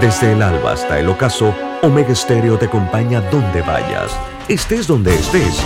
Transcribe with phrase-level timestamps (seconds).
[0.00, 4.14] Desde el alba hasta el ocaso, Omega Stereo te acompaña donde vayas,
[4.46, 5.58] estés donde estés.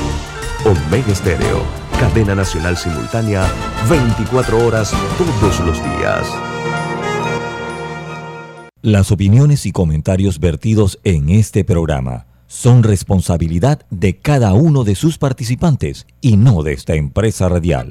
[0.64, 1.64] Omega Stereo,
[1.98, 3.44] cadena nacional simultánea,
[3.88, 6.28] 24 horas todos los días.
[8.82, 15.18] Las opiniones y comentarios vertidos en este programa son responsabilidad de cada uno de sus
[15.18, 17.90] participantes y no de esta empresa radial.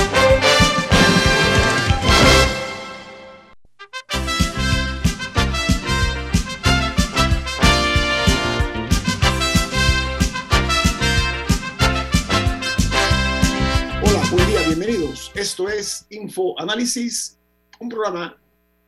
[16.31, 17.37] Info Análisis,
[17.81, 18.37] un programa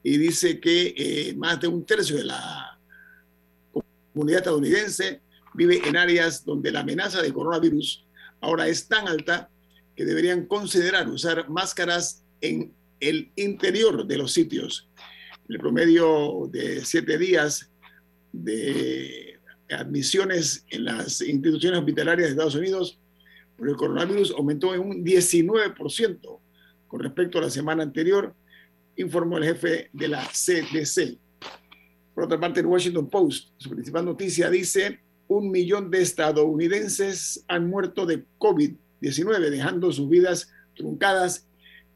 [0.03, 2.79] y dice que eh, más de un tercio de la
[4.13, 5.21] comunidad estadounidense
[5.53, 8.05] vive en áreas donde la amenaza de coronavirus
[8.41, 9.49] ahora es tan alta
[9.95, 14.87] que deberían considerar usar máscaras en el interior de los sitios.
[15.49, 17.69] El promedio de siete días
[18.31, 22.99] de admisiones en las instituciones hospitalarias de Estados Unidos
[23.57, 26.39] por el coronavirus aumentó en un 19%
[26.87, 28.33] con respecto a la semana anterior,
[28.97, 31.17] informó el jefe de la CDC.
[32.13, 37.69] Por otra parte, el Washington Post, su principal noticia dice, un millón de estadounidenses han
[37.69, 41.47] muerto de COVID-19, dejando sus vidas truncadas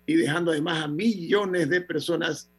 [0.05, 2.49] y dejando además a millones de personas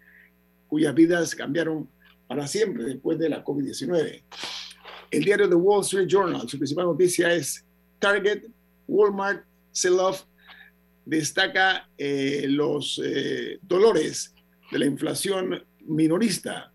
[0.69, 1.89] cuyas vidas cambiaron
[2.27, 4.23] para siempre después de la COVID-19.
[5.11, 7.65] El diario The Wall Street Journal, su principal noticia es
[7.99, 8.45] Target,
[8.89, 10.25] Walmart, Sell-Off,
[11.05, 14.35] destaca eh, los eh, dolores
[14.71, 16.73] de la inflación minorista.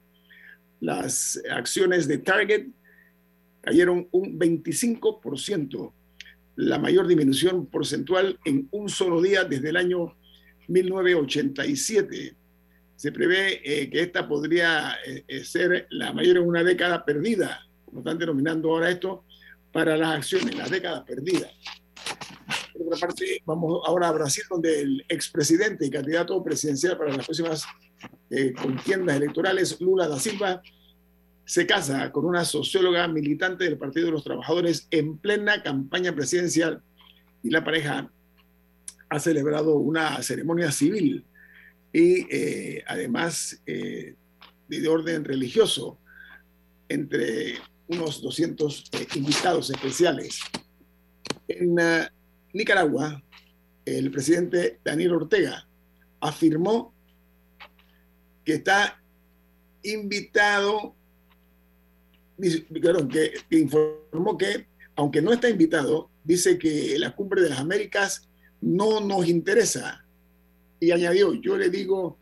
[0.79, 2.67] Las acciones de Target
[3.61, 5.93] cayeron un 25%,
[6.55, 10.15] la mayor disminución porcentual en un solo día desde el año
[10.67, 12.35] 1987.
[12.95, 14.95] Se prevé eh, que esta podría
[15.43, 19.23] ser la mayor en una década perdida como están denominando ahora esto,
[19.71, 21.49] para las acciones, la década perdida.
[22.77, 27.25] Por otra parte, vamos ahora a Brasil, donde el expresidente y candidato presidencial para las
[27.25, 27.65] próximas
[28.29, 30.61] eh, contiendas electorales, Lula da Silva,
[31.45, 36.81] se casa con una socióloga militante del Partido de los Trabajadores en plena campaña presidencial
[37.41, 38.11] y la pareja
[39.09, 41.25] ha celebrado una ceremonia civil
[41.93, 44.15] y eh, además eh,
[44.67, 45.97] de orden religioso
[46.89, 47.55] entre
[47.87, 50.41] unos 200 eh, invitados especiales.
[51.47, 52.09] En eh,
[52.57, 53.23] Nicaragua,
[53.85, 55.67] el presidente Daniel Ortega
[56.19, 56.93] afirmó
[58.43, 59.01] que está
[59.83, 60.95] invitado,
[62.41, 68.27] que, que informó que, aunque no está invitado, dice que la cumbre de las Américas
[68.59, 70.03] no nos interesa.
[70.79, 72.17] Y añadió, yo le digo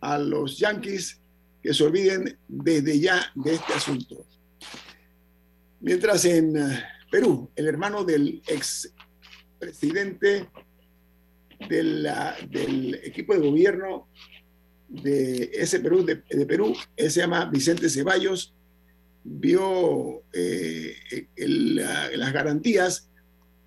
[0.00, 1.20] a los yanquis
[1.62, 4.26] que se olviden desde ya de este asunto.
[5.80, 8.91] Mientras en eh, Perú, el hermano del ex
[9.62, 10.48] presidente
[11.68, 14.08] del equipo de gobierno
[14.88, 16.16] de ese Perú, de,
[16.46, 18.52] Perú, él se llama Vicente Ceballos,
[19.22, 20.96] vio eh,
[21.36, 23.08] las garantías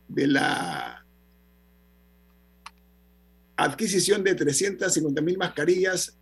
[0.09, 1.05] de la
[3.55, 6.17] adquisición de 350 mil mascarillas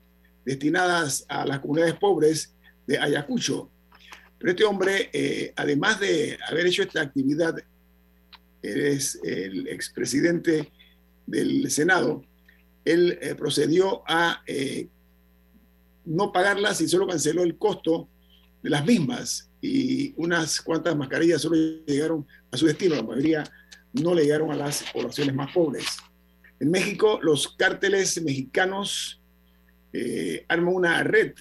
[0.46, 2.54] destinadas a las comunidades pobres
[2.86, 3.72] de Ayacucho.
[4.38, 7.56] Pero este hombre, eh, además de haber hecho esta actividad,
[8.64, 10.72] es el expresidente
[11.28, 12.24] del Senado,
[12.86, 14.88] él eh, procedió a eh,
[16.06, 18.10] no pagarlas y solo canceló el costo
[18.62, 19.50] de las mismas.
[19.62, 21.56] Y unas cuantas mascarillas solo
[21.86, 23.44] llegaron a su destino, la mayoría
[23.94, 25.86] no le llegaron a las poblaciones más pobres.
[26.60, 29.22] En México, los cárteles mexicanos
[29.94, 31.34] eh, arman una red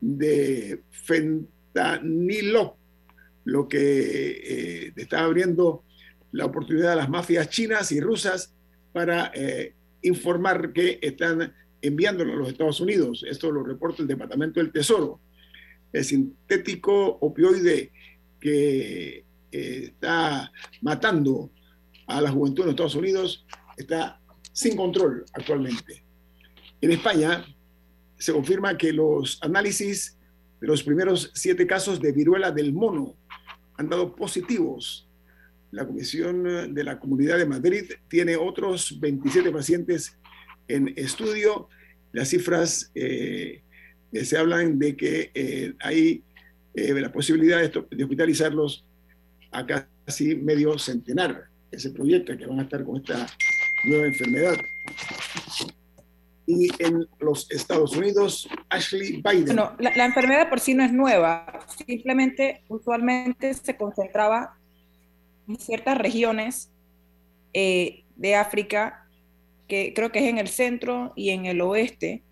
[0.00, 2.76] de fentanilo,
[3.44, 5.84] lo que está abriendo
[6.36, 8.52] la oportunidad a las mafias chinas y rusas
[8.92, 13.24] para eh, informar que están enviándolo a los Estados Unidos.
[13.26, 15.18] Esto lo reporta el Departamento del Tesoro.
[15.92, 17.90] El sintético opioide
[18.38, 20.52] que eh, está
[20.82, 21.50] matando
[22.06, 23.46] a la juventud en los Estados Unidos
[23.78, 24.20] está
[24.52, 26.04] sin control actualmente.
[26.82, 27.46] En España
[28.18, 30.18] se confirma que los análisis
[30.60, 33.16] de los primeros siete casos de viruela del mono
[33.78, 35.05] han dado positivos
[35.70, 40.16] la Comisión de la Comunidad de Madrid tiene otros 27 pacientes
[40.68, 41.68] en estudio.
[42.12, 43.62] Las cifras eh,
[44.12, 46.22] se hablan de que eh, hay
[46.74, 48.84] eh, la posibilidad de, hospitalizarlos
[49.52, 51.46] a casi medio centenar.
[51.70, 53.26] Ese proyecto que van a estar con esta
[53.84, 54.54] nueva enfermedad.
[56.46, 59.56] Y en los Estados Unidos, Ashley Biden.
[59.56, 64.56] No, la, la enfermedad por sí no es nueva, simplemente usualmente se concentraba
[65.48, 66.70] en ciertas regiones
[67.52, 69.08] eh, de África,
[69.68, 72.22] que creo que es en el centro y en el oeste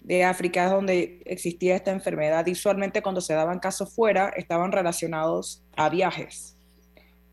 [0.00, 2.46] de África, donde existía esta enfermedad.
[2.48, 6.56] Usualmente cuando se daban casos fuera, estaban relacionados a viajes.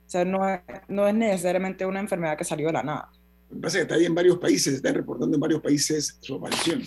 [0.08, 0.40] O sea, no,
[0.88, 3.10] no es necesariamente una enfermedad que salió de la nada.
[3.50, 6.18] Lo que pasa es que está ahí en varios países, está reportando en varios países
[6.22, 6.84] su aparición.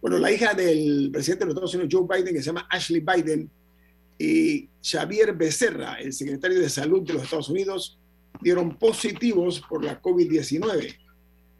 [0.00, 3.00] Bueno, la hija del presidente de los Estados Unidos, Joe Biden, que se llama Ashley
[3.00, 3.48] Biden,
[4.18, 7.98] y Xavier Becerra, el secretario de Salud de los Estados Unidos,
[8.40, 10.96] dieron positivos por la COVID-19.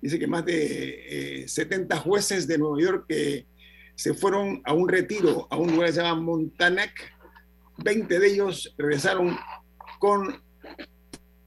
[0.00, 3.46] Dice que más de 70 eh, jueces de Nueva York que
[3.94, 6.92] se fueron a un retiro a un lugar que se llama Montanak,
[7.78, 9.36] 20 de ellos regresaron
[9.98, 10.42] con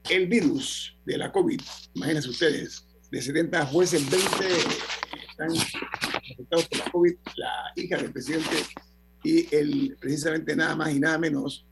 [0.08, 1.60] el virus de la COVID.
[1.94, 4.28] Imagínense ustedes, de 70 jueces, 20
[5.28, 7.14] están afectados por la COVID.
[7.36, 8.56] La hija del presidente
[9.26, 11.66] y el, precisamente nada más y nada menos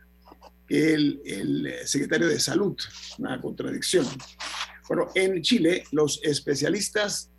[0.67, 2.75] que el, el secretario de Salud,
[3.19, 4.07] una contradicción.
[4.89, 7.31] Bueno, en Chile los especialistas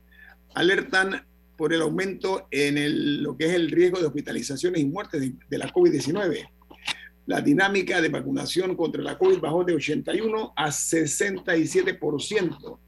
[0.53, 1.25] alertan
[1.57, 5.33] por el aumento en el, lo que es el riesgo de hospitalizaciones y muertes de,
[5.49, 6.47] de la COVID-19.
[7.25, 12.79] La dinámica de vacunación contra la COVID bajó de 81 a 67%.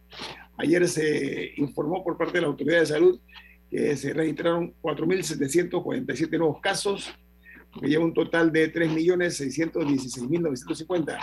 [0.58, 3.20] Ayer se informó por parte de la Autoridad de Salud
[3.70, 7.14] que se registraron 4.747 nuevos casos,
[7.80, 11.18] que lleva un total de 3.616.950.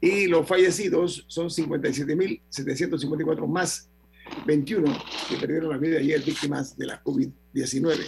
[0.00, 3.90] Y los fallecidos son 57.754 más
[4.46, 4.98] 21
[5.28, 8.04] que perdieron la vida ayer víctimas de la COVID-19.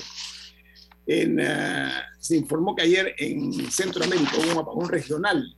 [1.44, 5.56] Ah, se informó que ayer en Centroamérica hubo un apagón regional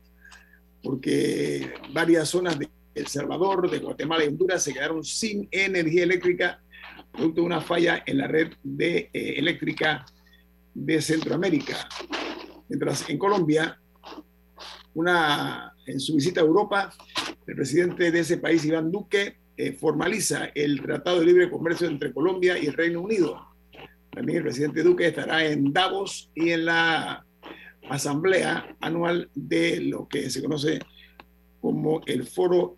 [0.83, 6.62] porque varias zonas de El Salvador, de Guatemala y Honduras se quedaron sin energía eléctrica
[7.13, 10.05] producto de una falla en la red de, eh, eléctrica
[10.75, 11.89] de Centroamérica.
[12.69, 13.79] Mientras en Colombia,
[14.95, 16.91] una, en su visita a Europa,
[17.47, 22.13] el presidente de ese país, Iván Duque, eh, formaliza el Tratado de Libre Comercio entre
[22.13, 23.47] Colombia y el Reino Unido.
[24.11, 27.25] También el presidente Duque estará en Davos y en la
[27.89, 30.79] asamblea anual de lo que se conoce
[31.61, 32.77] como el Foro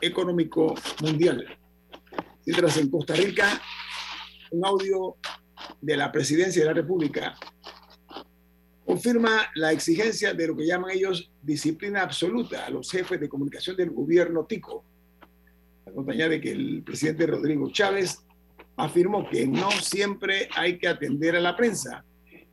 [0.00, 1.58] Económico Mundial.
[2.44, 3.60] Mientras en Costa Rica,
[4.50, 5.16] un audio
[5.80, 7.34] de la presidencia de la República
[8.84, 13.76] confirma la exigencia de lo que llaman ellos disciplina absoluta a los jefes de comunicación
[13.76, 14.84] del gobierno Tico.
[15.86, 18.18] Acompañada de que el presidente Rodrigo Chávez
[18.76, 22.04] afirmó que no siempre hay que atender a la prensa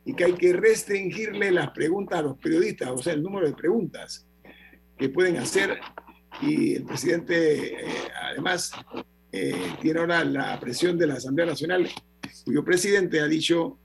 [0.04, 3.54] y que hay que restringirle las preguntas a los periodistas, o sea, el número de
[3.54, 4.26] preguntas
[4.96, 5.78] que pueden hacer.
[6.40, 8.72] Y el presidente, eh, además,
[9.32, 11.88] eh, tiene ahora la presión de la Asamblea Nacional,
[12.44, 13.78] cuyo presidente ha dicho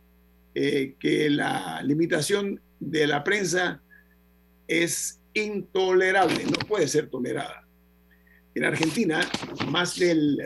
[0.54, 3.82] eh, que la limitación de la prensa
[4.68, 7.68] es intolerable, no puede ser tolerada.
[8.54, 9.20] En Argentina,
[9.68, 10.40] más del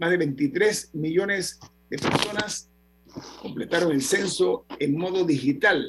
[0.00, 1.60] más de 23 millones
[1.90, 2.70] de personas
[3.40, 5.86] completaron el censo en modo digital.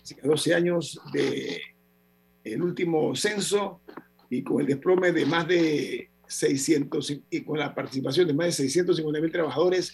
[0.00, 1.60] Así que 12 años de
[2.44, 3.80] el último censo
[4.30, 8.52] y con el desplome de más de 600 y con la participación de más de
[8.52, 9.92] 650 mil trabajadores,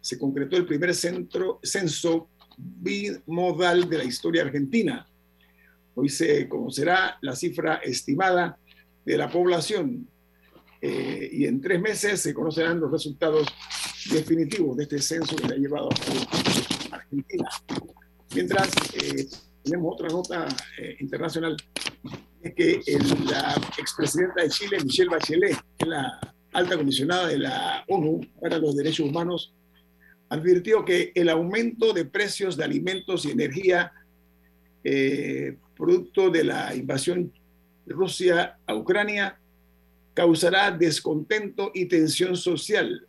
[0.00, 5.06] se concretó el primer centro, censo bimodal de la historia argentina.
[5.94, 8.58] Hoy se conocerá la cifra estimada
[9.04, 10.08] de la población
[10.80, 13.48] eh, y en tres meses se conocerán los resultados
[14.12, 15.88] definitivos de este censo que se ha llevado
[16.90, 17.48] a Argentina.
[18.34, 19.26] Mientras eh,
[19.62, 20.48] tenemos otra nota
[20.78, 21.56] eh, internacional,
[22.42, 22.80] es que
[23.30, 26.20] la expresidenta de Chile, Michelle Bachelet, que la
[26.52, 29.52] alta comisionada de la ONU para los Derechos Humanos,
[30.28, 33.92] advirtió que el aumento de precios de alimentos y energía
[35.78, 37.32] producto de la invasión
[37.86, 39.38] de Rusia a Ucrania
[40.12, 43.06] causará descontento y tensión social.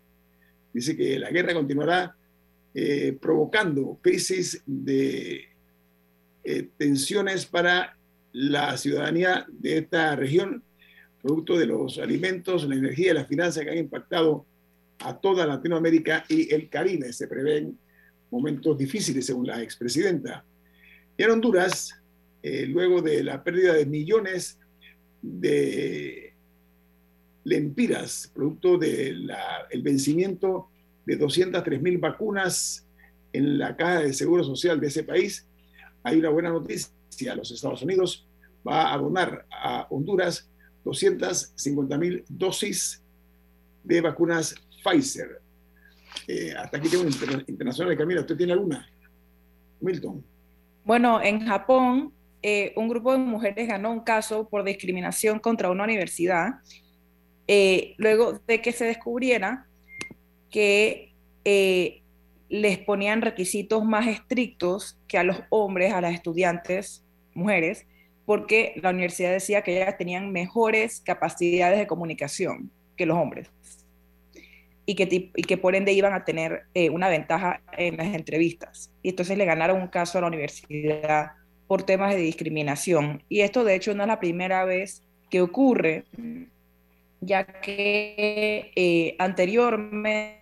[0.71, 2.15] Dice que la guerra continuará
[2.75, 5.45] eh, provocando crisis de
[6.43, 7.98] eh, tensiones para
[8.33, 10.63] la ciudadanía de esta región,
[11.21, 14.45] producto de los alimentos, la energía y las finanzas que han impactado
[15.00, 17.12] a toda Latinoamérica y el Caribe.
[17.13, 17.77] Se prevén
[18.31, 20.43] momentos difíciles, según la expresidenta.
[21.17, 21.95] Y en Honduras,
[22.43, 24.57] eh, luego de la pérdida de millones
[25.21, 26.33] de
[27.43, 29.31] lempiras, producto del
[29.81, 30.69] vencimiento
[31.05, 32.86] de 203 mil vacunas
[33.33, 35.48] en la caja de seguro social de ese país.
[36.03, 36.89] Hay una buena noticia.
[37.35, 38.27] Los Estados Unidos
[38.67, 40.49] va a donar a Honduras
[40.83, 43.01] 250 mil dosis
[43.83, 45.41] de vacunas Pfizer.
[46.27, 48.21] Eh, hasta aquí tengo un internacional de Camila.
[48.21, 48.89] ¿Usted tiene alguna?
[49.79, 50.23] Milton.
[50.83, 55.83] Bueno, en Japón, eh, un grupo de mujeres ganó un caso por discriminación contra una
[55.83, 56.55] universidad
[57.47, 59.67] eh, luego de que se descubriera
[60.51, 61.13] que
[62.49, 67.86] les ponían requisitos más estrictos que a los hombres, a las estudiantes, mujeres,
[68.25, 73.50] porque la universidad decía que ellas tenían mejores capacidades de comunicación que los hombres
[74.86, 78.91] y que, y que por ende iban a tener eh, una ventaja en las entrevistas.
[79.03, 81.31] Y entonces le ganaron un caso a la universidad
[81.67, 83.24] por temas de discriminación.
[83.29, 86.05] Y esto de hecho no es la primera vez que ocurre
[87.21, 90.39] ya que eh, anteriormente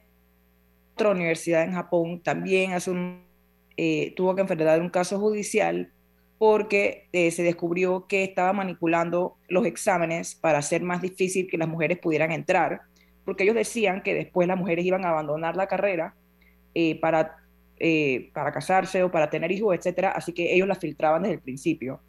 [0.94, 3.22] otra universidad en Japón también hace un,
[3.75, 5.91] eh, tuvo que enfrentar un caso judicial
[6.38, 11.67] porque eh, se descubrió que estaba manipulando los exámenes para hacer más difícil que las
[11.67, 12.82] mujeres pudieran entrar,
[13.25, 16.15] porque ellos decían que después las mujeres iban a abandonar la carrera
[17.01, 17.38] para,
[18.34, 22.01] para casarse o para tener hijos, etcétera, así que ellos la filtraban desde el principio.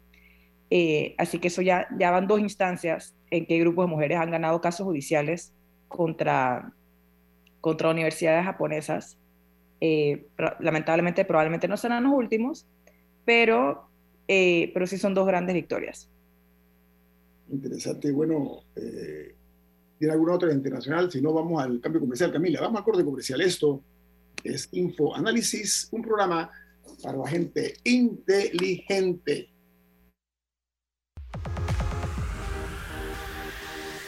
[0.71, 4.31] Eh, así que eso ya, ya van dos instancias en que grupos de mujeres han
[4.31, 5.53] ganado casos judiciales
[5.87, 6.73] contra,
[7.61, 9.17] contra universidades japonesas.
[9.81, 10.27] Eh,
[10.59, 12.67] lamentablemente, probablemente no serán los últimos,
[13.25, 13.88] pero,
[14.29, 16.07] eh, pero sí son dos grandes victorias.
[17.51, 18.11] Interesante.
[18.11, 21.11] Bueno, ¿tiene alguna otra internacional?
[21.11, 22.31] Si no, vamos al cambio comercial.
[22.31, 23.41] Camila, vamos al corte comercial.
[23.41, 23.81] Esto
[24.43, 26.51] es Info Análisis, un programa
[27.01, 29.49] para la gente inteligente.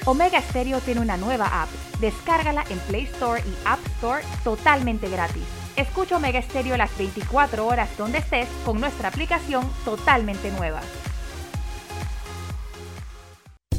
[0.06, 1.70] Omega Stereo tiene una nueva app.
[2.00, 5.61] Descárgala en Play Store y App Store totalmente gratis.
[5.76, 10.82] Escucha Omega Stereo las 24 horas donde estés con nuestra aplicación totalmente nueva.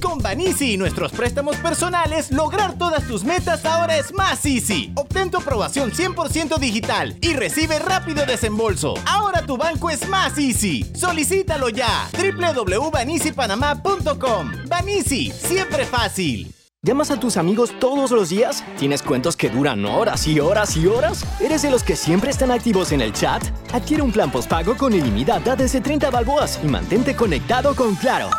[0.00, 4.92] Con Banisi y nuestros préstamos personales, lograr todas tus metas ahora es más easy.
[4.96, 8.94] Obtén tu aprobación 100% digital y recibe rápido desembolso.
[9.06, 10.84] Ahora tu banco es más easy.
[10.96, 12.08] Solicítalo ya.
[12.12, 14.52] www.banisipanamá.com.
[14.68, 16.52] Banisi, siempre fácil.
[16.84, 18.64] ¿Llamas a tus amigos todos los días?
[18.76, 21.24] ¿Tienes cuentos que duran horas y horas y horas?
[21.40, 23.40] ¿Eres de los que siempre están activos en el chat?
[23.72, 28.30] Adquiere un plan postpago con ilimitada desde 30 balboas y mantente conectado con Claro.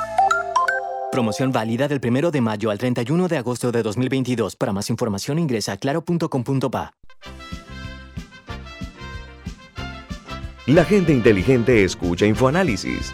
[1.10, 4.58] Promoción válida del 1 de mayo al 31 de agosto de 2022.
[4.58, 6.94] Para más información ingresa a claro.com.pa.
[10.68, 13.14] La gente inteligente escucha InfoAnálisis.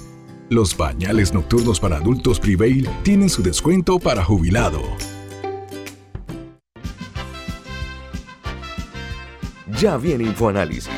[0.51, 4.81] Los pañales nocturnos para adultos Prevail tienen su descuento para jubilado.
[9.79, 10.91] Ya viene InfoAnálisis,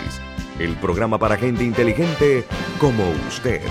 [0.57, 2.45] el programa para gente inteligente
[2.79, 3.62] como usted.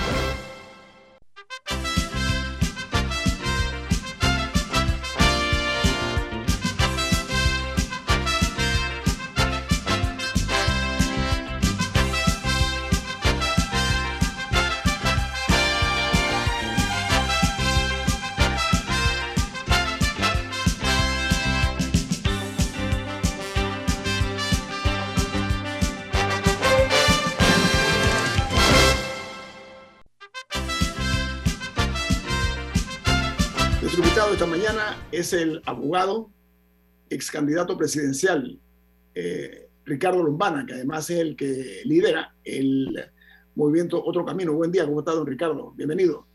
[35.92, 36.30] Abogado,
[37.10, 38.58] ex candidato presidencial,
[39.14, 43.04] eh, Ricardo Lombana, que además es el que lidera el
[43.54, 44.54] movimiento Otro Camino.
[44.54, 45.72] Buen día, ¿cómo está, don Ricardo?
[45.72, 46.26] Bienvenido.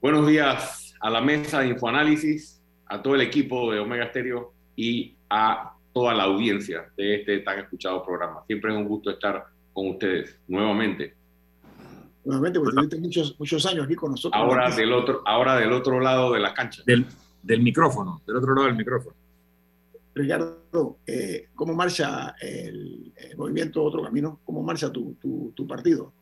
[0.00, 5.16] Buenos días a la mesa de Infoanálisis, a todo el equipo de Omega Stereo y
[5.28, 8.42] a toda la audiencia de este tan escuchado programa.
[8.46, 9.44] Siempre es un gusto estar
[9.74, 11.14] con ustedes nuevamente.
[12.24, 14.40] Nuevamente, porque tuviste muchos, muchos años aquí con nosotros.
[14.40, 16.82] Ahora del otro, ahora del otro lado de la cancha.
[16.86, 17.04] Del,
[17.42, 19.16] del micrófono, del otro lado del micrófono.
[20.14, 24.40] Ricardo, eh, ¿cómo marcha el, el, movimiento Otro Camino?
[24.44, 26.12] ¿Cómo marcha tu, tu, tu, partido?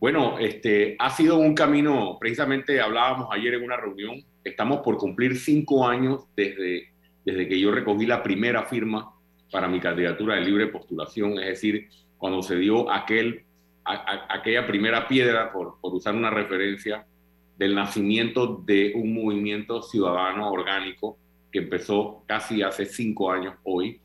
[0.00, 5.38] Bueno, este, ha sido un camino, precisamente hablábamos ayer en una reunión, estamos por cumplir
[5.38, 6.88] cinco años desde,
[7.24, 9.12] desde que yo recogí la primera firma
[9.52, 13.44] para mi candidatura de libre postulación, es decir, cuando se dio aquel
[13.84, 17.06] a, a, aquella primera piedra, por, por, usar una referencia,
[17.60, 21.18] del nacimiento de un movimiento ciudadano orgánico
[21.52, 24.00] que empezó casi hace cinco años hoy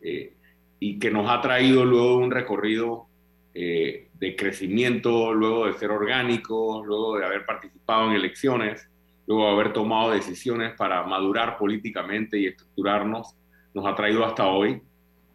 [0.00, 0.32] eh,
[0.80, 3.06] y que nos ha traído luego un recorrido
[3.52, 8.88] eh, de crecimiento, luego de ser orgánico, luego de haber participado en elecciones,
[9.26, 13.36] luego de haber tomado decisiones para madurar políticamente y estructurarnos,
[13.74, 14.80] nos ha traído hasta hoy.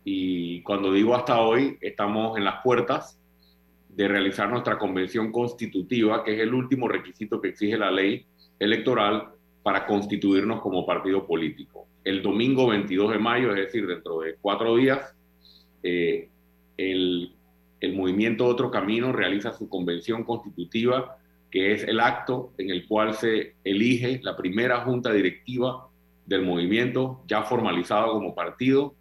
[0.03, 3.20] Y cuando digo hasta hoy, estamos en las puertas
[3.95, 8.25] de realizar nuestra convención constitutiva, que es el último requisito que exige la ley
[8.59, 9.29] electoral
[9.63, 11.87] para constituirnos como partido político.
[12.03, 15.13] El domingo 22 de mayo, es decir, dentro de cuatro días,
[15.83, 16.29] eh,
[16.77, 17.33] el,
[17.79, 21.17] el movimiento Otro Camino realiza su convención constitutiva,
[21.51, 25.87] que es el acto en el cual se elige la primera junta directiva
[26.25, 28.95] del movimiento, ya formalizado como partido,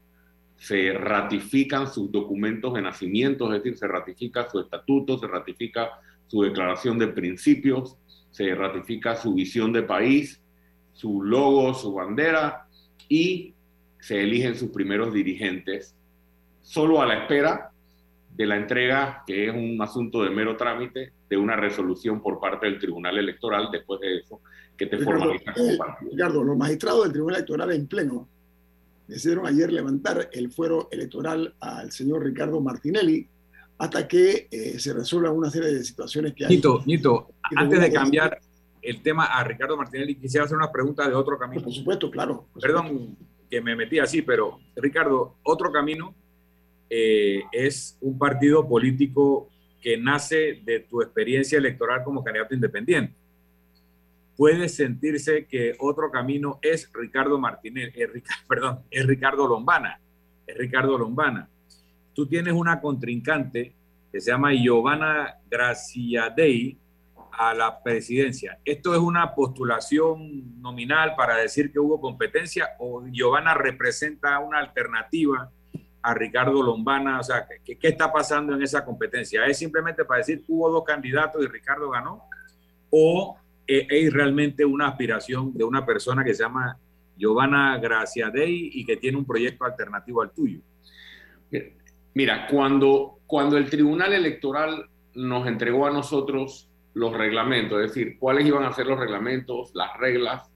[0.60, 5.88] se ratifican sus documentos de nacimiento, es decir, se ratifica su estatuto, se ratifica
[6.26, 7.96] su declaración de principios,
[8.30, 10.42] se ratifica su visión de país,
[10.92, 12.66] su logo, su bandera
[13.08, 13.54] y
[14.00, 15.96] se eligen sus primeros dirigentes,
[16.60, 17.70] solo a la espera
[18.36, 22.66] de la entrega, que es un asunto de mero trámite, de una resolución por parte
[22.66, 24.42] del Tribunal Electoral después de eso,
[24.76, 26.10] que te Ricardo, formaliza como eh, partido.
[26.10, 28.28] Ricardo, los magistrados del Tribunal Electoral en pleno
[29.10, 33.28] decidieron ayer levantar el fuero electoral al señor Ricardo Martinelli
[33.76, 36.56] hasta que eh, se resuelvan una serie de situaciones que hay.
[36.56, 38.38] Nito, Nito, antes de cambiar
[38.80, 41.62] el tema a Ricardo Martinelli, quisiera hacer una pregunta de otro camino.
[41.62, 42.46] Por supuesto, claro.
[42.52, 43.24] Por Perdón supuesto.
[43.50, 46.14] que me metí así, pero Ricardo, otro camino
[46.88, 49.48] eh, es un partido político
[49.82, 53.14] que nace de tu experiencia electoral como candidato independiente.
[54.40, 58.08] Puede sentirse que otro camino es Ricardo Martínez, es,
[58.48, 60.00] perdón, es Ricardo Lombana,
[60.46, 61.46] es Ricardo Lombana.
[62.14, 63.74] Tú tienes una contrincante
[64.10, 66.78] que se llama Giovanna Graciadei
[67.32, 68.58] a la presidencia.
[68.64, 75.50] ¿Esto es una postulación nominal para decir que hubo competencia o Giovanna representa una alternativa
[76.00, 77.20] a Ricardo Lombana?
[77.20, 79.44] O sea, ¿qué, ¿qué, está pasando en esa competencia?
[79.44, 82.22] ¿Es simplemente para decir hubo dos candidatos y Ricardo ganó?
[82.88, 83.36] ¿O
[83.70, 86.76] es realmente una aspiración de una persona que se llama
[87.16, 90.60] Giovanna Graciadei y que tiene un proyecto alternativo al tuyo?
[92.14, 98.46] Mira, cuando, cuando el Tribunal Electoral nos entregó a nosotros los reglamentos, es decir, cuáles
[98.46, 100.50] iban a ser los reglamentos, las reglas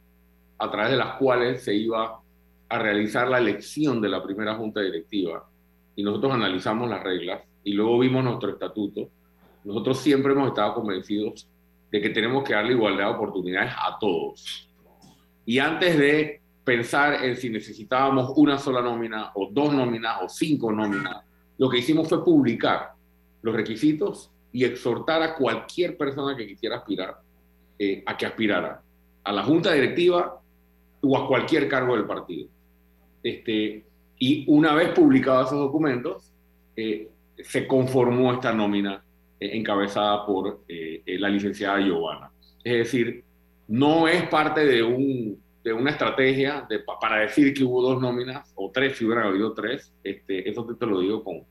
[0.59, 2.19] a través de las cuales se iba
[2.69, 5.49] a realizar la elección de la primera junta directiva.
[5.95, 9.09] Y nosotros analizamos las reglas y luego vimos nuestro estatuto.
[9.63, 11.49] Nosotros siempre hemos estado convencidos
[11.95, 14.69] de que tenemos que darle igualdad de oportunidades a todos.
[15.47, 20.73] Y antes de pensar en si necesitábamos una sola nómina o dos nóminas o cinco
[20.73, 21.23] nóminas.
[21.57, 22.95] Lo que hicimos fue publicar
[23.43, 27.21] los requisitos y exhortar a cualquier persona que quisiera aspirar
[27.79, 28.83] eh, a que aspirara
[29.23, 30.41] a la junta directiva
[31.01, 32.49] o a cualquier cargo del partido.
[33.23, 33.85] Este,
[34.19, 36.33] y una vez publicados esos documentos,
[36.75, 39.04] eh, se conformó esta nómina
[39.53, 42.31] encabezada por la licenciada Giovanna.
[42.63, 43.25] Es decir,
[43.69, 46.67] no es parte de, un, de una estrategia
[47.01, 49.93] para decir que hubo dos nóminas o tres, si hubieran habido tres.
[50.03, 51.43] Este, eso te, lo digo con,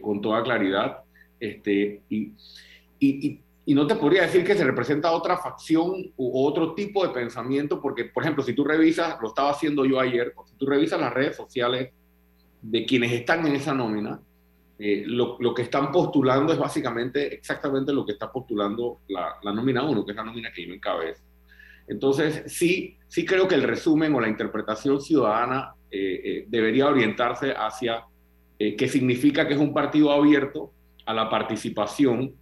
[0.00, 0.98] con toda claridad.
[1.38, 2.32] Este, y,
[2.98, 7.14] y, y, no te podría decir que se representa otra facción u otro tipo de
[7.14, 11.00] pensamiento, porque, por ejemplo, si tú revisas, lo estaba haciendo yo ayer, si tú revisas
[11.00, 11.92] las redes sociales
[12.60, 14.20] de quienes están en esa nómina,
[14.82, 19.52] eh, lo, lo, que están postulando es básicamente exactamente lo que está postulando la, la
[19.52, 21.22] nómina 1, que es la nómina que yo encabezo.
[21.86, 27.52] Entonces, sí, sí creo que el resumen o la interpretación ciudadana eh, eh, debería orientarse
[27.52, 28.04] hacia
[28.58, 30.74] qué significa que es un partido abierto,
[31.06, 32.34] a la participación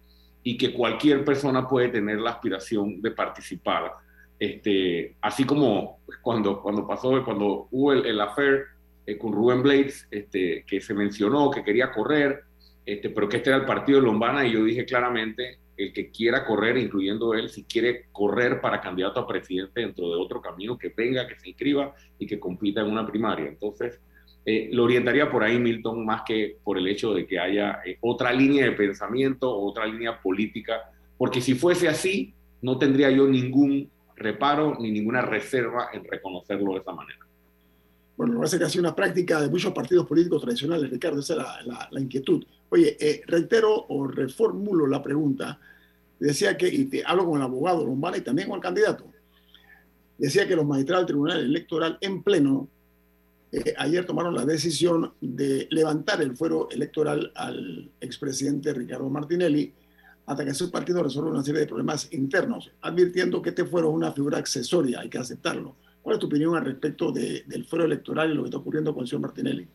[0.43, 3.91] y que cualquier persona puede tener la aspiración de participar.
[4.37, 8.65] Este, así como cuando, cuando pasó, cuando hubo el, el affair
[9.09, 12.43] eh, con Rubén Blades, este, que se mencionó que quería correr,
[12.85, 16.11] este, pero que este era el partido de Lombana y yo dije claramente, el que
[16.11, 20.77] quiera correr, incluyendo él, si quiere correr para candidato a presidente dentro de otro camino,
[20.77, 23.47] que venga, que se inscriba y que compita en una primaria.
[23.47, 23.99] Entonces,
[24.45, 27.97] eh, lo orientaría por ahí, Milton, más que por el hecho de que haya eh,
[28.01, 33.89] otra línea de pensamiento otra línea política, porque si fuese así, no tendría yo ningún
[34.15, 37.28] reparo ni ninguna reserva en reconocerlo de esa manera.
[38.19, 41.57] Bueno, me parece que ha sido una práctica de muchos partidos políticos tradicionales, Ricardo, esa
[41.61, 42.43] es la, inquietud.
[42.67, 45.57] Oye, eh, reitero o reformulo la pregunta.
[46.19, 49.05] Decía que, y te hablo con el abogado Lombana y también con el candidato,
[50.17, 52.67] decía que los magistrados del Tribunal Electoral en pleno
[53.53, 59.71] eh, ayer tomaron la decisión de levantar el fuero electoral al expresidente Ricardo Martinelli
[60.25, 63.95] hasta que su partido resuelva una serie de problemas internos, advirtiendo que este fuero es
[63.95, 65.77] una figura accesoria, hay que aceptarlo.
[66.09, 69.03] ¿Cuál es tu opinión al respecto del fuero electoral y lo que está ocurriendo con
[69.03, 69.67] el señor Martinelli?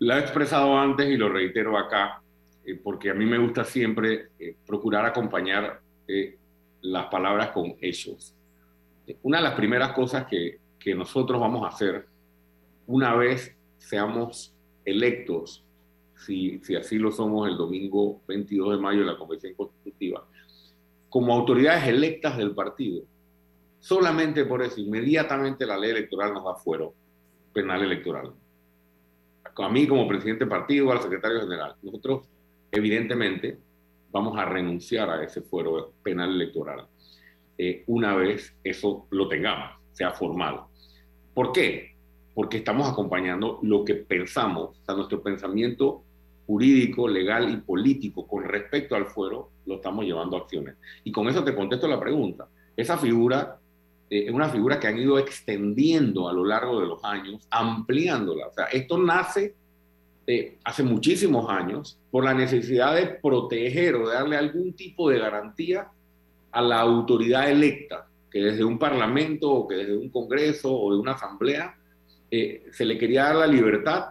[0.00, 2.20] La he expresado antes y lo reitero acá,
[2.66, 5.80] eh, porque a mí me gusta siempre eh, procurar acompañar
[6.82, 8.34] las palabras con hechos.
[9.22, 12.06] Una de las primeras cosas que, que nosotros vamos a hacer
[12.86, 15.64] una vez seamos electos,
[16.14, 20.26] si, si así lo somos el domingo 22 de mayo en la Convención Constitutiva,
[21.08, 23.02] como autoridades electas del partido,
[23.86, 26.94] solamente por eso, inmediatamente la ley electoral nos da fuero
[27.52, 28.32] penal electoral.
[29.58, 32.28] A mí como presidente del partido, al secretario general, nosotros
[32.70, 33.58] evidentemente
[34.10, 36.86] vamos a renunciar a ese fuero penal electoral
[37.58, 40.60] eh, una vez eso lo tengamos, sea formal.
[41.32, 41.96] ¿Por qué?
[42.36, 46.04] porque estamos acompañando lo que pensamos, o sea, nuestro pensamiento
[46.46, 50.76] jurídico, legal y político con respecto al fuero, lo estamos llevando a acciones.
[51.02, 52.46] Y con eso te contesto la pregunta.
[52.76, 53.58] Esa figura
[54.10, 58.48] eh, es una figura que han ido extendiendo a lo largo de los años, ampliándola.
[58.48, 59.54] O sea, esto nace
[60.28, 65.18] eh, hace muchísimos años por la necesidad de proteger o de darle algún tipo de
[65.18, 65.88] garantía
[66.50, 70.98] a la autoridad electa, que desde un parlamento o que desde un congreso o de
[70.98, 71.76] una asamblea
[72.30, 74.06] eh, se le quería dar la libertad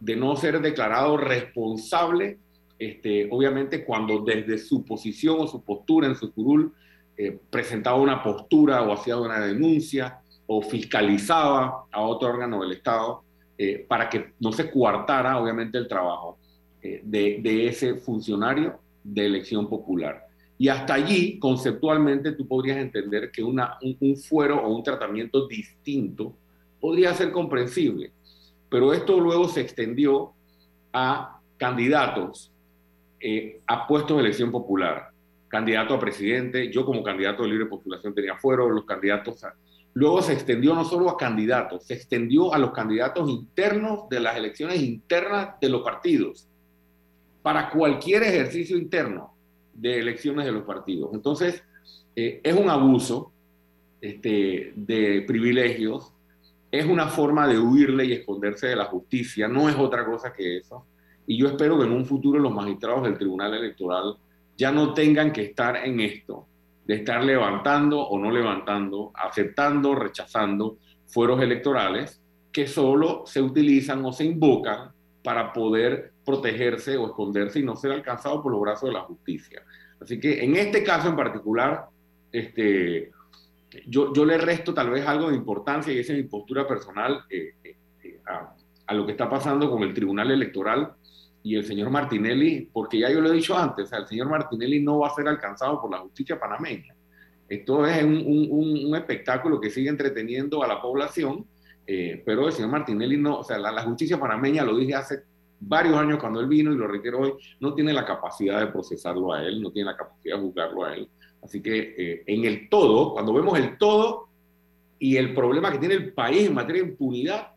[0.00, 2.38] de no ser declarado responsable,
[2.78, 6.72] este, obviamente cuando desde su posición o su postura en su curul
[7.16, 13.22] eh, presentaba una postura o hacía una denuncia o fiscalizaba a otro órgano del Estado
[13.56, 16.38] eh, para que no se coartara obviamente el trabajo
[16.82, 20.26] de, de, ese funcionario de elección popular.
[20.58, 23.58] Y hasta allí, conceptualmente, tú podrías entender que un
[24.16, 26.34] fuero o un tratamiento distinto
[26.78, 28.12] podría ser comprensible,
[28.68, 30.34] pero esto luego se extendió
[30.92, 32.52] a candidatos
[33.20, 35.08] eh, a puestos de elección popular,
[35.54, 39.40] candidato a presidente, yo como candidato de libre postulación tenía fuero, los candidatos...
[39.94, 44.36] luego se extendió no solo a candidatos, se extendió a los candidatos internos de las
[44.36, 46.48] elecciones internas de los partidos,
[47.42, 49.32] para cualquier ejercicio interno
[49.72, 51.10] de elecciones de los partidos.
[51.14, 51.62] Entonces,
[52.16, 53.30] eh, es un abuso
[54.00, 56.14] este, de privilegios
[56.78, 60.56] es una forma de huirle y esconderse de la justicia, no es otra cosa que
[60.56, 60.84] eso.
[61.24, 64.16] Y yo espero que en un futuro los magistrados del Tribunal Electoral
[64.56, 66.46] ya no tengan que estar en esto,
[66.86, 72.20] de estar levantando o no levantando, aceptando, rechazando fueros electorales
[72.52, 74.90] que solo se utilizan o se invocan
[75.22, 79.62] para poder protegerse o esconderse y no ser alcanzados por los brazos de la justicia.
[80.00, 81.86] Así que en este caso en particular,
[82.30, 83.10] este,
[83.86, 87.24] yo, yo le resto tal vez algo de importancia, y esa es mi postura personal,
[87.30, 88.20] eh, eh, eh,
[88.86, 90.92] a, lo que está pasando con el Tribunal Electoral
[91.44, 94.98] y el señor Martinelli, porque ya yo lo he dicho antes, el señor Martinelli no
[95.00, 96.96] va a ser alcanzado por la justicia panameña.
[97.46, 101.46] Esto es un, un, un espectáculo que sigue entreteniendo a la población,
[101.86, 105.22] pero el señor Martinelli no, o sea, la, la justicia panameña, lo dije hace
[105.60, 109.32] varios años cuando él vino y lo reitero hoy, no tiene la capacidad de procesarlo
[109.32, 111.08] a él, no tiene la capacidad de juzgarlo a él.
[111.42, 114.28] Así que eh, en el todo, cuando vemos el todo
[114.98, 117.48] y el problema que tiene el país en materia de impunidad,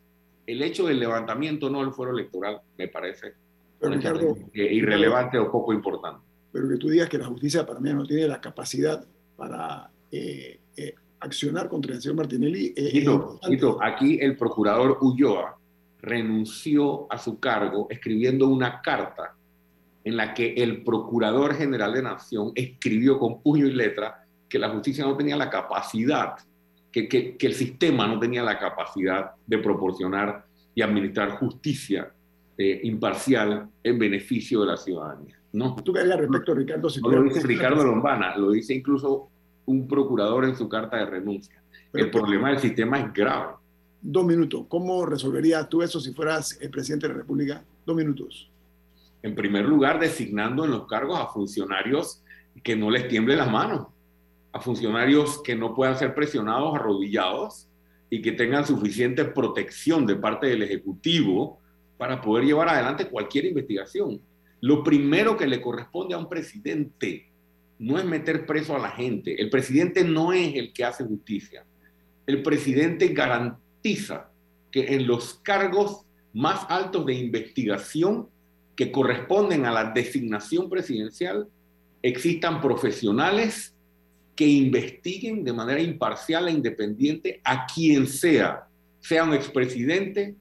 [0.46, 3.34] el hecho del levantamiento no del fuero electoral me parece
[4.54, 6.22] irrelevante o poco importante.
[6.52, 10.60] Pero que tú digas que la justicia para mí no tiene la capacidad para eh,
[10.76, 12.74] eh, accionar contra el señor Martinelli.
[13.82, 15.58] aquí el procurador Ulloa
[16.00, 19.36] renunció a su cargo escribiendo una carta
[20.04, 24.70] en la que el Procurador General de Nación escribió con puño y letra que la
[24.70, 26.36] justicia no tenía la capacidad,
[26.92, 32.14] que, que, que el sistema no tenía la capacidad de proporcionar y administrar justicia
[32.58, 35.38] eh, imparcial en beneficio de la ciudadanía.
[35.54, 35.76] ¿no?
[35.76, 36.90] ¿Tú qué harías respecto, Ricardo?
[36.90, 39.30] Si no lo dice Ricardo Lombana, lo dice incluso
[39.66, 41.62] un procurador en su carta de renuncia.
[41.92, 43.54] Pero el problema del sistema es grave.
[44.02, 44.66] Dos minutos.
[44.68, 47.64] ¿Cómo resolverías tú eso si fueras el presidente de la República?
[47.86, 48.50] Dos minutos.
[49.24, 52.24] En primer lugar, designando en los cargos a funcionarios
[52.64, 53.88] que no les tiemble las manos,
[54.52, 57.68] a funcionarios que no puedan ser presionados, arrodillados
[58.10, 61.60] y que tengan suficiente protección de parte del Ejecutivo
[61.98, 64.22] para poder llevar adelante cualquier investigación.
[64.62, 67.30] Lo primero que le corresponde a un presidente
[67.80, 69.40] no es meter preso a la gente.
[69.40, 71.66] El presidente no es el que hace justicia.
[72.26, 74.30] El presidente garantiza
[74.72, 78.30] que en los cargos más altos de investigación
[78.76, 81.48] que corresponden a la designación presidencial
[82.02, 83.76] existan profesionales
[84.36, 88.68] que investiguen de manera imparcial e independiente a quien sea,
[89.00, 90.36] sea un expresidente,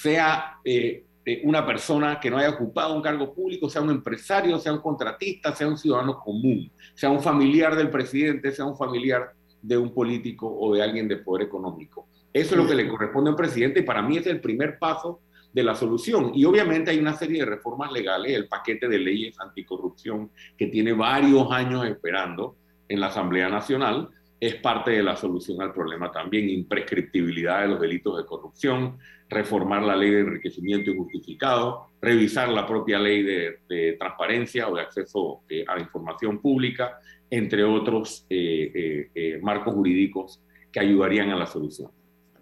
[0.00, 4.58] sea eh, eh, una persona que no haya ocupado un cargo público, sea un empresario,
[4.58, 9.32] sea un contratista, sea un ciudadano común, sea un familiar del presidente, sea un familiar
[9.60, 12.08] de un político o de alguien de poder económico.
[12.32, 14.78] Eso es lo que le corresponde a un presidente y para mí es el primer
[14.78, 15.20] paso
[15.52, 16.32] de la solución.
[16.34, 20.92] Y obviamente hay una serie de reformas legales, el paquete de leyes anticorrupción que tiene
[20.92, 22.56] varios años esperando
[22.88, 24.08] en la Asamblea Nacional,
[24.40, 28.96] es parte de la solución al problema también, imprescriptibilidad de los delitos de corrupción,
[29.28, 35.42] reformar la ley de enriquecimiento injustificado, revisar la propia ley de, transparencia o de acceso
[35.48, 36.98] eh, a la información pública,
[37.28, 40.40] entre otros eh, eh, marcos jurídicos
[40.72, 41.90] que ayudarían a la solución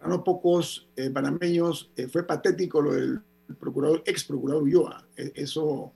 [0.00, 3.20] a no pocos panameños fue patético lo del
[3.58, 5.08] procurador, ex procurador Ulloa.
[5.16, 5.92] E, eso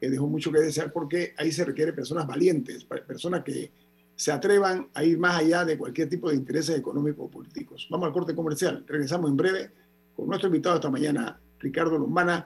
[0.00, 3.72] dejó mucho que desear porque ahí se requiere personas valientes, personas que
[4.20, 7.88] se atrevan a ir más allá de cualquier tipo de intereses económicos o políticos.
[7.90, 8.84] Vamos al corte comercial.
[8.86, 9.70] Regresamos en breve
[10.14, 12.44] con nuestro invitado esta mañana, Ricardo Lombana,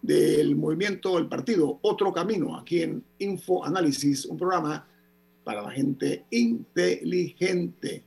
[0.00, 4.88] del movimiento El Partido Otro Camino, aquí en Info Análisis, un programa
[5.44, 8.06] para la gente inteligente.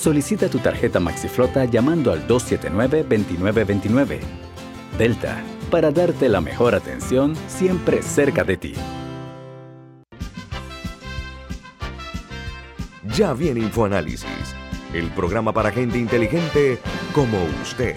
[0.00, 4.20] Solicita tu tarjeta MaxiFlota llamando al 279-2929.
[4.96, 8.72] Delta, para darte la mejor atención siempre cerca de ti.
[13.14, 14.54] Ya viene InfoAnálisis,
[14.94, 16.78] el programa para gente inteligente
[17.12, 17.96] como usted.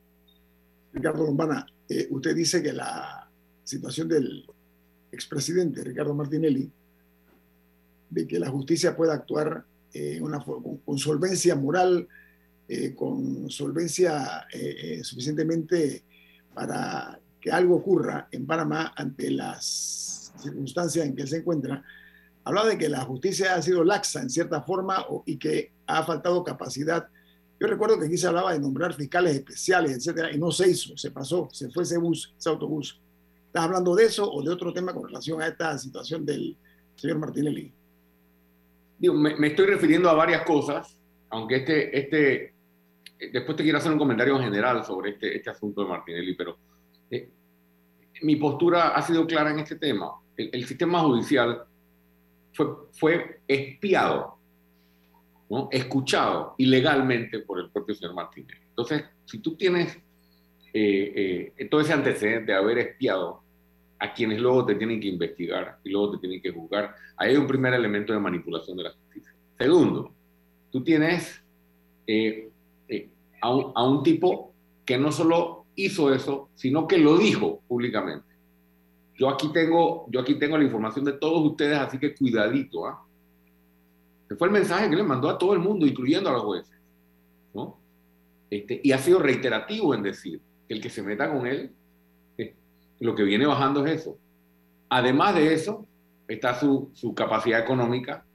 [0.93, 3.29] Ricardo Lombana, eh, usted dice que la
[3.63, 4.45] situación del
[5.11, 6.69] expresidente Ricardo Martinelli,
[8.09, 12.07] de que la justicia pueda actuar eh, una, con, solvencia moral,
[12.67, 14.45] eh, con solvencia
[15.01, 16.03] suficientemente
[16.53, 21.83] para que algo ocurra en Panamá ante las circunstancias en que se encuentra,
[22.43, 26.43] hablaba de que la justicia ha sido laxa en cierta forma y que ha faltado
[26.43, 27.07] capacidad
[27.61, 30.97] yo recuerdo que aquí se hablaba de nombrar fiscales especiales, etcétera, y no se hizo,
[30.97, 32.99] se pasó, se fue ese bus, ese autobús.
[33.45, 36.57] ¿Estás hablando de eso o de otro tema con relación a esta situación del
[36.95, 37.71] señor Martinelli?
[38.97, 40.97] Digo, me, estoy refiriendo a varias cosas,
[41.29, 42.55] aunque este, este,
[43.31, 46.57] después te quiero hacer un comentario general sobre este, este asunto de Martinelli, pero
[47.11, 47.29] eh,
[48.23, 50.09] mi postura ha sido clara en este tema.
[50.35, 51.63] El, el sistema judicial
[52.53, 54.40] fue, fue espiado
[55.71, 58.57] escuchado ilegalmente por el propio señor Martínez.
[58.69, 59.97] Entonces, si tú tienes
[60.73, 63.41] eh, eh, todo ese antecedente de haber espiado
[63.99, 67.37] a quienes luego te tienen que investigar y luego te tienen que juzgar, ahí hay
[67.37, 69.33] un primer elemento de manipulación de la justicia.
[69.57, 70.13] Segundo,
[70.71, 71.43] tú tienes
[72.07, 72.49] eh,
[73.41, 74.53] a, un, a, un, tipo
[74.85, 78.31] que no solo hizo eso, sino que lo dijo públicamente.
[79.17, 83.05] Yo aquí tengo, yo aquí tengo la información de todos ustedes, así que cuidadito, ¿ah?
[84.35, 86.79] Fue el mensaje que le mandó a todo el mundo, incluyendo a los jueces.
[87.53, 87.77] ¿no?
[88.49, 91.71] Este, y ha sido reiterativo en decir que el que se meta con él,
[92.37, 92.55] eh,
[92.99, 94.17] lo que viene bajando es eso.
[94.89, 95.87] Además de eso,
[96.27, 98.25] está su, su capacidad económica,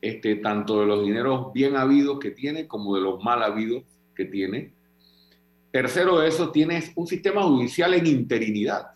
[0.00, 4.24] este, tanto de los dineros bien habidos que tiene como de los mal habidos que
[4.24, 4.72] tiene.
[5.70, 8.92] Tercero de eso, tienes un sistema judicial en interinidad.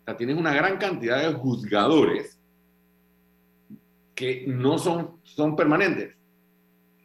[0.00, 2.37] O sea, tienes una gran cantidad de juzgadores
[4.18, 6.12] que no son, son permanentes,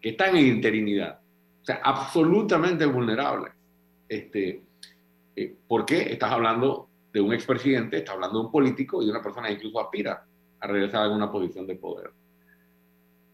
[0.02, 1.20] que están en interinidad.
[1.62, 3.54] O sea, absolutamente vulnerables.
[4.10, 4.64] Este,
[5.36, 6.12] eh, ¿Por qué?
[6.12, 9.54] Estás hablando de un expresidente, estás hablando de un político y de una persona que
[9.54, 10.26] incluso aspira
[10.60, 12.10] a regresar a alguna posición de poder.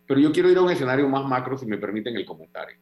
[0.06, 2.76] Pero yo quiero ir a un escenario más macro, si me permiten el comentario.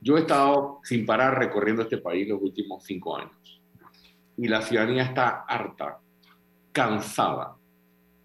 [0.00, 3.62] Yo he estado sin parar recorriendo este país los últimos cinco años
[4.36, 6.00] y la ciudadanía está harta,
[6.72, 7.54] cansada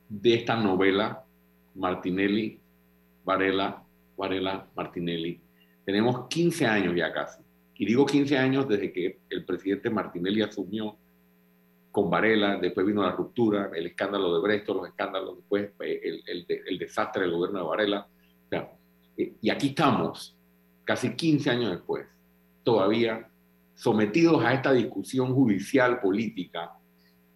[0.10, 1.24] de esta novela
[1.78, 2.60] Martinelli,
[3.24, 3.84] Varela,
[4.18, 5.40] Varela, Martinelli.
[5.86, 7.42] Tenemos 15 años ya casi.
[7.76, 10.98] Y digo 15 años desde que el presidente Martinelli asumió
[11.92, 16.46] con Varela, después vino la ruptura, el escándalo de Bresto, los escándalos, después eh, el,
[16.48, 18.08] el, desastre del gobierno de Varela.
[19.18, 20.36] Eh, y aquí estamos,
[20.84, 22.06] casi 15 años después,
[22.64, 23.30] todavía
[23.76, 26.74] sometidos a esta discusión judicial, política,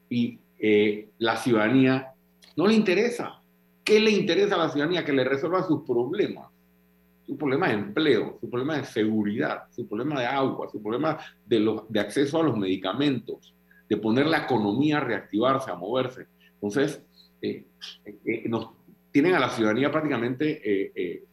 [0.09, 2.13] y eh, la ciudadanía
[2.55, 3.40] no le interesa
[3.83, 5.03] ¿Qué le interesa a la ciudadanía?
[5.03, 6.49] Que le resuelva sus problemas.
[7.25, 11.59] Su problema de empleo, su problema de seguridad, su problema de agua, su problema de,
[11.59, 13.53] los, de acceso a los medicamentos,
[13.87, 16.27] de poner la economía a reactivarse, a moverse.
[16.55, 17.01] Entonces,
[17.41, 17.65] eh,
[18.05, 18.69] eh, eh, nos
[19.11, 21.23] tienen a la ciudadanía prácticamente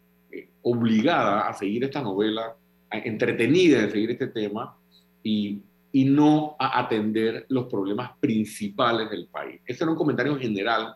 [0.63, 2.57] obligada a seguir esta novela,
[2.91, 4.77] entretenida de seguir este tema
[5.23, 9.61] y, y no a atender los problemas principales del país.
[9.65, 10.95] Ese era un comentario general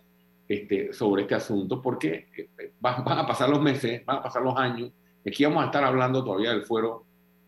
[0.52, 2.26] este, sobre este asunto, porque
[2.80, 4.90] van, van, a pasar los meses, van a pasar los años,
[5.24, 7.04] y aquí vamos a estar hablando todavía del fuero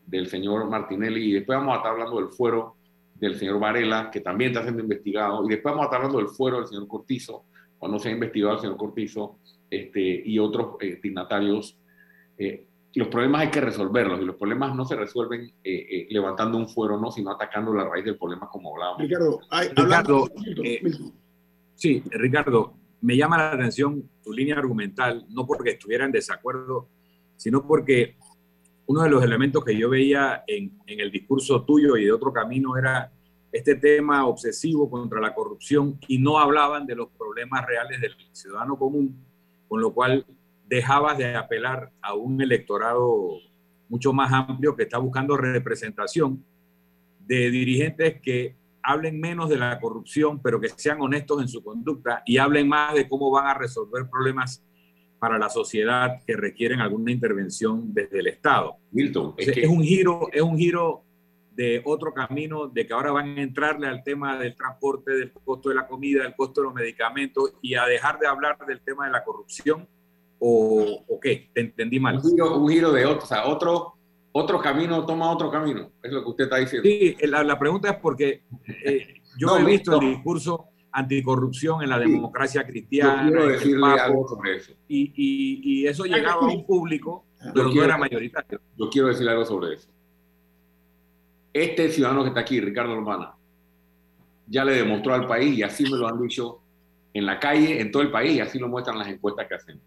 [0.07, 2.77] del señor Martinelli, y después vamos a estar hablando del fuero
[3.15, 6.29] del señor Varela, que también está siendo investigado, y después vamos a estar hablando del
[6.29, 7.45] fuero del señor Cortizo,
[7.79, 9.39] cuando se ha investigado al señor Cortizo
[9.71, 11.79] este, y otros eh, dignatarios.
[12.39, 16.57] Eh, los problemas hay que resolverlos y los problemas no se resuelven eh, eh, levantando
[16.57, 19.03] un fuero, no, sino atacando la raíz del problema como hablábamos.
[19.03, 20.29] Ricardo, hay, Ricardo
[20.63, 20.81] eh,
[21.75, 22.75] sí, Ricardo,
[23.05, 26.89] me llama la atención tu línea argumental, no porque estuviera en desacuerdo,
[27.37, 28.17] sino porque
[28.87, 32.33] uno de los elementos que yo veía en, en el discurso tuyo y de otro
[32.33, 33.13] camino era
[33.53, 38.79] este tema obsesivo contra la corrupción y no hablaban de los problemas reales del ciudadano
[38.79, 39.23] común,
[39.69, 40.25] con lo cual
[40.67, 43.33] dejabas de apelar a un electorado
[43.91, 46.43] mucho más amplio que está buscando representación
[47.21, 52.23] de dirigentes que hablen menos de la corrupción, pero que sean honestos en su conducta
[52.27, 54.63] y hablen más de cómo van a resolver problemas
[55.19, 58.77] para la sociedad que requieren alguna intervención desde el Estado.
[58.91, 59.63] Milton, es, que...
[59.63, 61.03] es un giro, es un giro
[61.55, 65.69] de otro camino, de que ahora van a entrarle al tema del transporte, del costo
[65.69, 69.07] de la comida, del costo de los medicamentos y a dejar de hablar del tema
[69.07, 69.89] de la corrupción
[70.39, 71.51] o, o qué?
[71.55, 72.17] ¿Te entendí mal?
[72.17, 73.94] Un giro, un giro de otro, o sea, otro,
[74.37, 76.89] otro camino toma otro camino, es lo que usted está diciendo.
[76.89, 78.43] Sí, la, la pregunta es porque
[78.85, 80.01] eh, yo no, he visto no.
[80.01, 83.25] el discurso anticorrupción en la democracia cristiana.
[83.25, 84.73] Yo quiero decirle algo sobre eso.
[84.89, 88.61] Y, y, y eso llegaba a un público, pero no era mayoritario.
[88.77, 89.89] Yo quiero decir algo sobre eso.
[91.53, 93.35] Este ciudadano que está aquí, Ricardo Urbana,
[94.47, 96.61] ya le demostró al país, y así me lo han dicho
[97.13, 99.81] en la calle, en todo el país, y así lo muestran las encuestas que hacen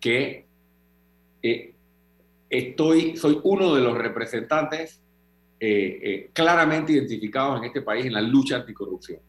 [0.00, 0.46] que
[1.42, 1.74] eh,
[2.50, 5.00] estoy, soy uno de los representantes
[5.60, 9.20] eh, eh, claramente identificados en este país en la lucha anticorrupción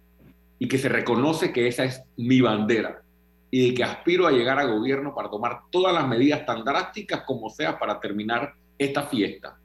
[0.57, 3.03] y que se reconoce que esa es mi bandera
[3.51, 7.23] y de que aspiro a llegar a gobierno para tomar todas las medidas tan drásticas
[7.25, 9.59] como sea para terminar esta fiesta.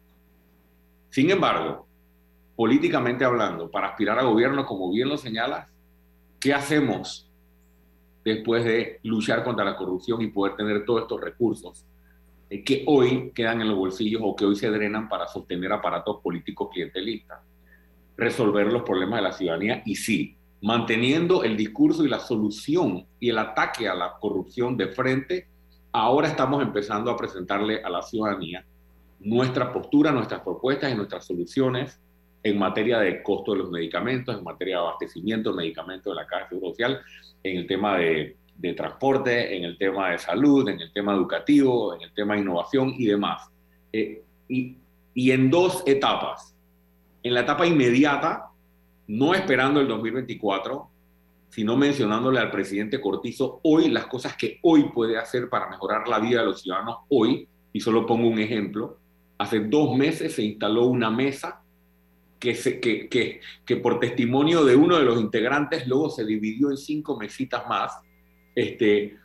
[1.11, 1.87] Sin embargo,
[2.57, 5.69] políticamente hablando, para aspirar a gobierno, como bien lo señalas,
[6.41, 7.31] ¿qué hacemos
[8.25, 11.87] después de luchar contra la corrupción y poder tener todos estos recursos
[12.49, 16.69] que hoy quedan en los bolsillos o que hoy se drenan para sostener aparatos políticos
[16.73, 17.41] clientelistas,
[18.17, 23.31] resolver los problemas de la ciudadanía y sí, manteniendo el discurso y la solución y
[23.31, 25.49] el ataque a la corrupción de frente,
[25.93, 28.65] ahora estamos empezando a presentarle a la ciudadanía
[29.21, 32.01] nuestra postura, nuestras propuestas y nuestras soluciones
[32.43, 36.27] en materia de costo de los medicamentos, en materia de abastecimiento de medicamentos de la
[36.29, 37.01] Caja Social,
[37.43, 41.95] en el tema de, de, transporte, en el tema de salud, en el tema educativo,
[41.95, 43.49] en el tema de innovación y demás.
[43.93, 44.77] Eh, y,
[45.15, 46.55] y en dos etapas.
[47.23, 48.51] En la etapa inmediata,
[49.09, 50.91] no esperando el 2024,
[51.49, 56.19] sino mencionándole al presidente Cortizo hoy las cosas que hoy puede hacer para mejorar la
[56.19, 57.49] vida de los ciudadanos hoy.
[57.73, 58.99] Y solo pongo un ejemplo.
[59.39, 61.63] Hace dos meses se instaló una mesa
[62.39, 66.71] que, se, que, que, que, por testimonio de uno de los integrantes luego se dividió
[66.71, 67.93] en cinco mesitas más,
[68.57, 69.17] este,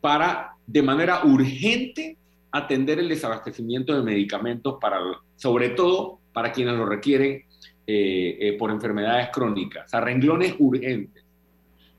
[0.00, 2.16] para de manera urgente
[2.50, 4.98] atender el desabastecimiento de medicamentos, para,
[5.36, 7.44] sobre todo para quienes lo requieren
[7.86, 11.24] eh, eh, por enfermedades crónicas, a renglones urgentes.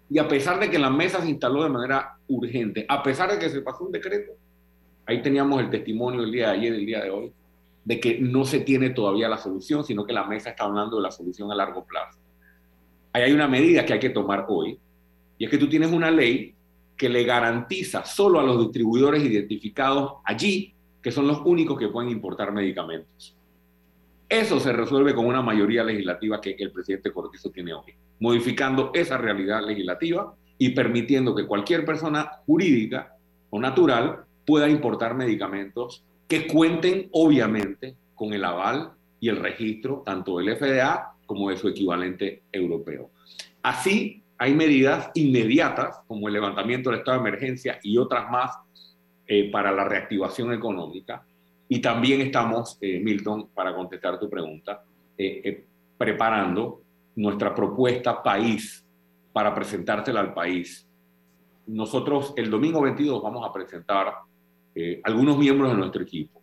[0.10, 3.40] Y a pesar de que la mesa se instaló de manera urgente, a pesar de
[3.40, 4.32] que se pasó un decreto,
[5.06, 7.34] ahí teníamos el testimonio el día de ayer, el día de hoy,
[7.84, 11.04] de que no se tiene todavía la solución, sino que la mesa está hablando de
[11.04, 12.18] la solución a largo plazo.
[13.12, 14.80] Ahí hay una medida que hay que tomar hoy,
[15.38, 16.54] y es que tú tienes una ley
[16.96, 22.12] que le garantiza solo a los distribuidores identificados allí, que son los únicos que pueden
[22.12, 23.36] importar medicamentos.
[24.30, 29.18] Eso se resuelve con una mayoría legislativa que el presidente Cortizo tiene hoy, modificando esa
[29.18, 33.16] realidad legislativa y permitiendo que cualquier persona jurídica
[33.50, 40.38] o natural pueda importar medicamentos que cuenten obviamente con el aval y el registro tanto
[40.38, 43.12] del FDA como de su equivalente europeo.
[43.62, 48.52] Así, hay medidas inmediatas como el levantamiento del estado de emergencia y otras más
[49.26, 51.26] eh, para la reactivación económica.
[51.70, 54.84] Y también estamos, eh, Milton, para contestar tu pregunta,
[55.18, 55.64] eh,
[55.98, 56.82] preparando
[57.16, 58.86] nuestra propuesta país
[59.32, 60.86] para presentártela al país
[61.66, 64.14] nosotros el domingo 22 vamos a presentar
[65.04, 66.42] algunos miembros de nuestro equipo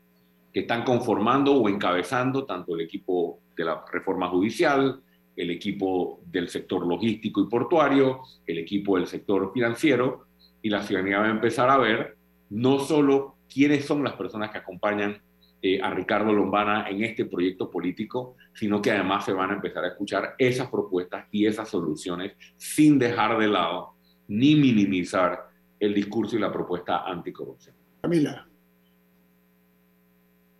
[0.50, 5.02] que están conformando o encabezando tanto el equipo de la reforma judicial,
[5.40, 10.26] el equipo del sector logístico y portuario, el equipo del sector financiero,
[10.62, 12.16] y la ciudadanía va a empezar a ver
[12.50, 15.22] no solo quiénes son las personas que acompañan
[15.62, 19.84] eh, a Ricardo Lombana en este proyecto político, sino que además se van a empezar
[19.84, 23.94] a escuchar esas propuestas y esas soluciones sin dejar de lado
[24.28, 27.74] ni minimizar el discurso y la propuesta anticorrupción.
[28.02, 28.46] Camila.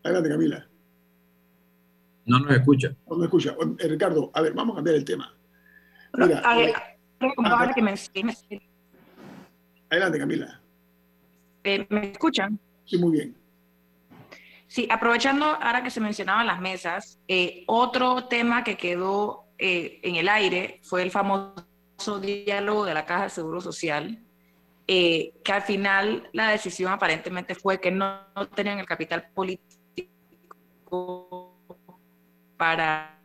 [0.03, 0.70] Adelante, Camila.
[2.27, 2.95] No nos escucha.
[3.09, 3.57] No nos escucha.
[3.79, 5.35] Eh, Ricardo, a ver, vamos a cambiar el tema.
[6.13, 6.43] Mira,
[7.75, 7.95] que me,
[9.91, 10.61] Adelante, Camila.
[11.65, 12.59] Eh, ¿Me escuchan?
[12.85, 13.37] Sí, muy bien.
[14.67, 20.17] Sí, aprovechando ahora que se mencionaban las mesas, eh, otro tema que quedó eh, en
[20.17, 24.23] el aire fue el famoso diálogo de la Caja de Seguro Social,
[24.87, 28.23] que al final la decisión aparentemente fue que no,
[28.57, 29.71] tenían el capital político
[32.61, 33.19] para,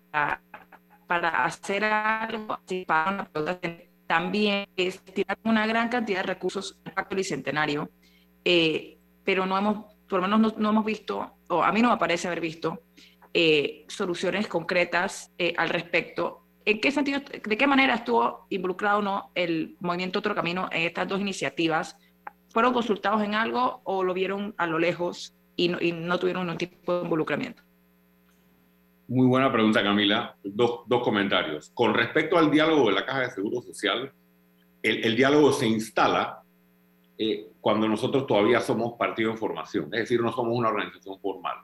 [1.07, 2.57] para hacer algo
[2.87, 3.59] para una
[4.07, 7.89] también es tirar una gran cantidad de recursos al Pacto Bicentenario,
[8.45, 11.97] eh, pero no hemos, por lo menos no, hemos visto, o a mí no me
[11.97, 12.83] parece haber visto,
[13.33, 16.45] eh, soluciones concretas eh, al respecto.
[16.63, 20.83] ¿En qué sentido, de qué manera estuvo involucrado o no el Movimiento Otro Camino en
[20.83, 21.97] estas dos iniciativas?
[22.51, 26.43] ¿Fueron consultados en algo o lo vieron a lo lejos y no, y no tuvieron
[26.43, 27.64] ningún tipo de involucramiento?
[29.07, 30.35] Muy buena pregunta, Camila.
[30.43, 31.69] Dos, dos, comentarios.
[31.73, 34.11] Con respecto al diálogo de la Caja de Seguro Social,
[34.81, 36.41] el, el diálogo se instala
[37.17, 41.57] eh, cuando nosotros todavía somos partido en formación, es decir, no somos una organización formal.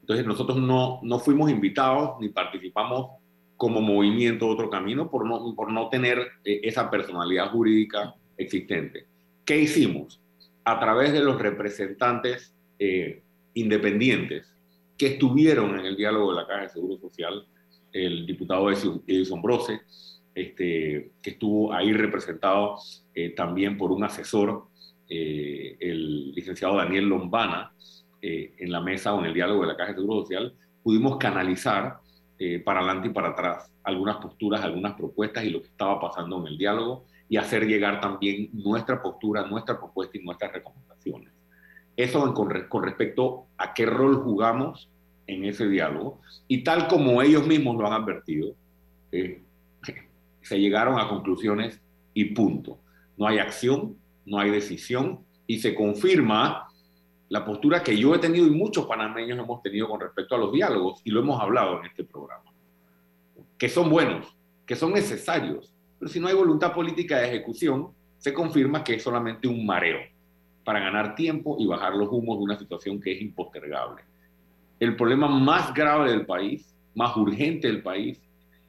[0.00, 3.10] Entonces, nosotros no, no fuimos invitados ni participamos
[3.56, 9.06] como movimiento Otro Camino por no, por no tener eh, esa personalidad jurídica existente.
[9.44, 10.20] ¿Qué hicimos?
[10.64, 13.22] A través de los representantes eh,
[13.54, 14.55] independientes
[14.96, 17.46] que estuvieron en el diálogo de la Caja de Seguro Social,
[17.92, 19.80] el diputado Edison Brose,
[20.34, 22.76] este, que estuvo ahí representado
[23.14, 24.66] eh, también por un asesor,
[25.08, 27.72] eh, el licenciado Daniel Lombana,
[28.20, 31.16] eh, en la mesa o en el diálogo de la Caja de Seguro Social, pudimos
[31.16, 31.98] canalizar
[32.66, 36.48] para adelante y para atrás algunas posturas, algunas propuestas y lo que estaba pasando en
[36.48, 41.35] el diálogo y hacer llegar también nuestra postura, nuestra propuesta y nuestras recomendaciones.
[41.96, 42.50] Eso con,
[42.82, 44.90] respecto a qué rol jugamos
[45.26, 46.20] en ese diálogo.
[46.46, 48.54] Y tal como ellos mismos lo han advertido,
[49.12, 49.42] eh,
[50.42, 51.80] se llegaron a conclusiones
[52.12, 52.78] y punto.
[53.16, 56.68] No hay acción, no hay decisión y se confirma
[57.28, 60.52] la postura que yo he tenido y muchos panameños hemos tenido con respecto a los
[60.52, 62.52] diálogos y lo hemos hablado en este programa.
[63.58, 64.36] Que son buenos,
[64.66, 67.88] que son necesarios, pero si no hay voluntad política de ejecución,
[68.18, 70.15] se confirma que es solamente un mareo
[70.66, 74.02] para ganar tiempo y bajar los humos de una situación que es impostergable.
[74.80, 78.20] El problema más grave del país, más urgente del país,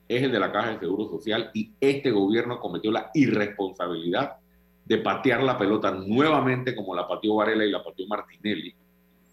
[0.07, 4.35] es el de la Caja de Seguro Social y este gobierno cometió la irresponsabilidad
[4.85, 8.75] de patear la pelota nuevamente como la pateó Varela y la pateó Martinelli.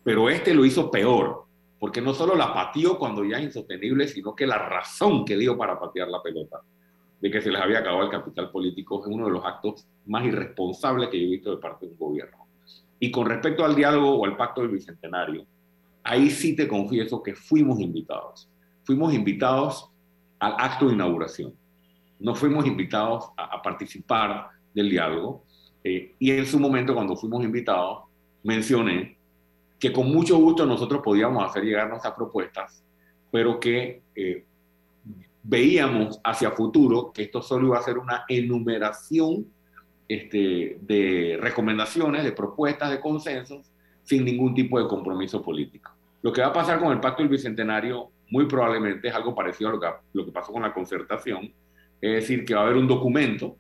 [0.02, 1.44] Pero este lo hizo peor,
[1.78, 5.58] porque no solo la pateó cuando ya es insostenible, sino que la razón que dio
[5.58, 6.62] para patear la pelota
[7.20, 10.24] de que se les había acabado el capital político es uno de los actos más
[10.24, 12.43] irresponsables que yo he visto de parte de un gobierno.
[13.04, 15.44] Y con respecto al diálogo o al pacto del Bicentenario,
[16.04, 18.48] ahí sí te confieso que fuimos invitados.
[18.82, 19.90] Fuimos invitados
[20.38, 21.52] al acto de inauguración.
[22.18, 25.44] No fuimos invitados a, participar del diálogo.
[25.84, 28.04] Eh, y en su momento, cuando fuimos invitados,
[28.42, 29.18] mencioné
[29.78, 32.82] que con mucho gusto nosotros podíamos hacer llegar nuestras propuestas,
[33.30, 34.46] pero que eh,
[35.42, 39.52] veíamos hacia futuro que esto solo iba a ser una enumeración
[40.08, 43.70] este, de recomendaciones, de propuestas, de consensos,
[44.02, 45.90] sin ningún tipo de compromiso político.
[46.22, 49.70] Lo que va a pasar con el Pacto del Bicentenario muy probablemente es algo parecido
[49.70, 51.52] a lo que, lo que pasó con la concertación,
[52.00, 53.56] es decir, que va a haber un documento,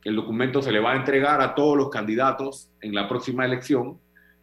[0.00, 3.44] que el documento se le va a entregar a todos los candidatos en la próxima
[3.44, 3.98] elección,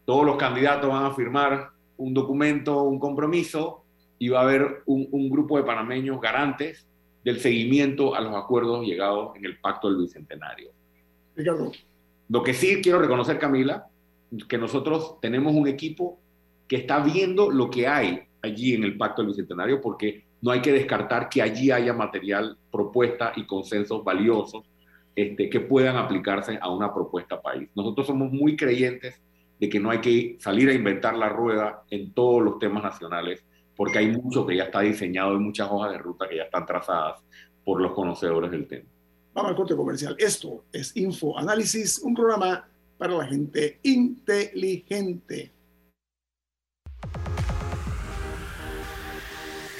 [0.05, 3.83] todos los candidatos van a firmar un documento, un compromiso,
[4.17, 6.85] y va a haber un, un grupo de panameños garantes
[7.23, 10.71] del seguimiento a los acuerdos llegados en el Pacto del Bicentenario.
[12.29, 13.87] Lo que sí quiero reconocer, Camila,
[14.47, 16.19] que nosotros tenemos un equipo
[16.67, 20.61] que está viendo lo que hay allí en el Pacto del Bicentenario, porque no hay
[20.61, 24.63] que descartar que allí haya material, propuesta y consensos valiosos
[25.15, 27.69] este, que puedan aplicarse a una propuesta país.
[27.75, 29.21] Nosotros somos muy creyentes
[29.59, 33.45] de que no hay que salir a inventar la rueda en todos los temas nacionales,
[33.75, 36.65] porque hay mucho que ya está diseñado y muchas hojas de ruta que ya están
[36.65, 37.21] trazadas
[37.63, 38.89] por los conocedores del tema.
[39.35, 40.15] Vamos al corte comercial.
[40.17, 42.65] Esto es Info Análisis, un programa
[42.97, 45.51] para la gente inteligente.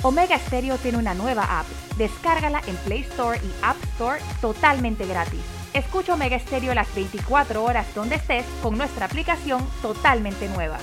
[0.04, 1.66] Omega Stereo tiene una nueva app.
[1.98, 5.40] Descárgala en Play Store y App Store totalmente gratis.
[5.74, 10.80] Escucha Omega Stereo las 24 horas donde estés con nuestra aplicación totalmente nueva.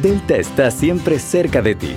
[0.00, 1.96] Delta está siempre cerca de ti,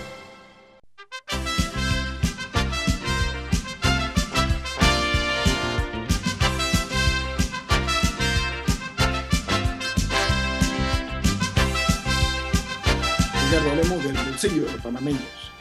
[13.69, 15.51] Hablemos del bolsillo de los panameños.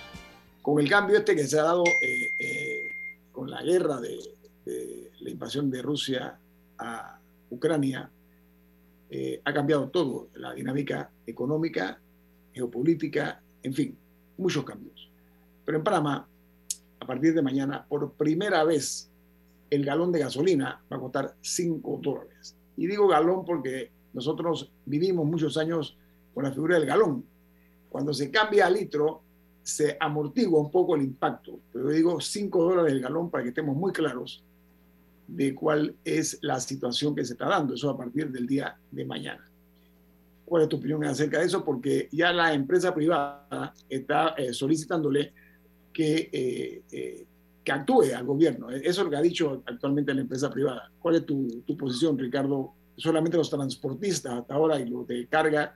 [0.63, 2.89] Con el cambio este que se ha dado eh, eh,
[3.33, 4.19] con la guerra de,
[4.65, 6.39] de la invasión de Rusia
[6.79, 7.19] a
[7.51, 8.11] Ucrania,
[9.11, 12.01] eh, ha cambiado todo, la dinámica económica,
[12.53, 13.97] geopolítica, en fin,
[14.39, 15.11] muchos cambios.
[15.65, 16.27] Pero en Panamá,
[17.01, 19.11] a partir de mañana, por primera vez,
[19.69, 22.55] el galón de gasolina va a costar 5 dólares.
[22.77, 25.97] Y digo galón porque nosotros vivimos muchos años
[26.33, 27.25] con la figura del galón.
[27.91, 29.23] Cuando se cambia a litro,
[29.63, 31.61] se amortigua un poco el impacto.
[31.73, 34.43] Pero digo 5 dólares el galón para que estemos muy claros
[35.27, 37.75] de cuál es la situación que se está dando.
[37.75, 39.45] Eso a partir del día de mañana.
[40.45, 41.65] ¿Cuál es tu opinión acerca de eso?
[41.65, 45.33] Porque ya la empresa privada está eh, solicitándole
[45.93, 47.27] que, eh, eh,
[47.63, 48.71] que actúe al gobierno.
[48.71, 50.91] Eso es lo que ha dicho actualmente la empresa privada.
[50.99, 52.73] ¿Cuál es tu, tu posición, Ricardo?
[52.97, 55.73] Solamente los transportistas hasta ahora y los de carga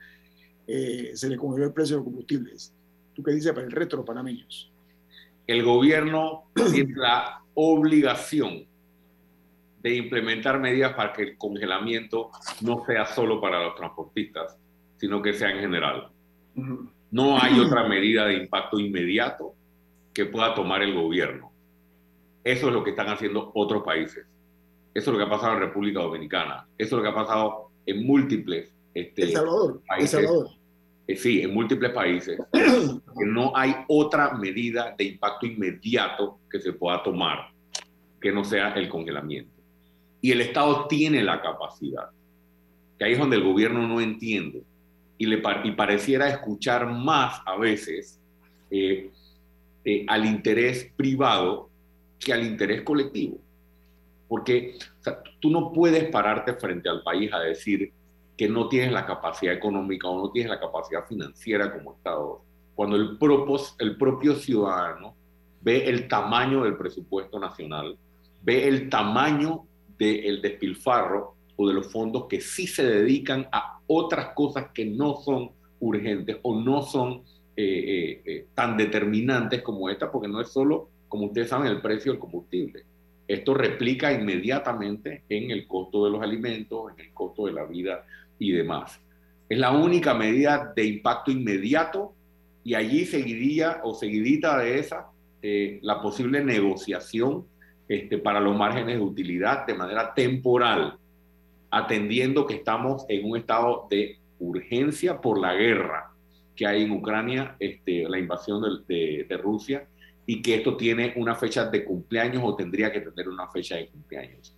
[0.67, 2.73] se les congeló el precio de los combustibles.
[3.13, 4.71] ¿Tú qué dices para el resto de los panameños?
[5.47, 8.65] El gobierno tiene la obligación
[9.81, 14.57] de implementar medidas para que el congelamiento no sea solo para los transportistas,
[14.97, 16.09] sino que sea en general.
[17.11, 19.53] No hay otra medida de impacto inmediato
[20.13, 21.51] que pueda tomar el gobierno.
[22.43, 24.25] Eso es lo que están haciendo otros países.
[24.93, 26.67] Eso es lo que ha pasado en República Dominicana.
[26.77, 29.81] Eso es lo que ha pasado en múltiples este, El Salvador.
[29.87, 30.13] países.
[30.13, 30.49] El Salvador.
[31.07, 32.39] Eh, sí, en múltiples países.
[32.51, 37.53] que no hay otra medida de impacto inmediato que se pueda tomar
[38.25, 39.51] que no sea el congelamiento.
[40.19, 42.09] Y el Estado tiene la capacidad,
[42.97, 44.63] que ahí es donde el gobierno no entiende
[45.19, 48.19] y, le y pareciera escuchar más a veces
[48.71, 49.11] eh,
[49.83, 51.69] eh, al interés privado
[52.17, 53.37] que al interés colectivo.
[54.27, 57.91] Porque o sea, tú no puedes pararte frente al país a decir
[58.37, 62.41] que no tienes la capacidad económica o no tienes la capacidad financiera como Estado,
[62.75, 65.15] cuando el, propos- el propio ciudadano
[65.61, 67.97] ve el tamaño del presupuesto nacional,
[68.43, 69.65] ve el tamaño
[69.97, 75.15] del despilfarro o de los fondos que sí se dedican a otras cosas que no
[75.15, 77.23] son urgentes o no son
[77.55, 81.81] eh, eh, eh, tan determinantes como esta, porque no es solo, como ustedes saben, el
[81.81, 82.83] precio del combustible.
[83.27, 88.05] Esto replica inmediatamente en el costo de los alimentos, en el costo de la vida
[88.39, 88.99] y demás.
[89.47, 92.13] Es la única medida de impacto inmediato
[92.63, 95.07] y allí seguiría o seguidita de esa
[95.41, 97.45] eh, la posible negociación
[97.87, 100.97] este, para los márgenes de utilidad de manera temporal,
[101.69, 106.11] atendiendo que estamos en un estado de urgencia por la guerra
[106.55, 109.87] que hay en Ucrania, este, la invasión de, de, Rusia,
[110.25, 113.87] y que esto tiene una fecha de cumpleaños o tendría que tener una fecha de
[113.87, 114.55] cumpleaños.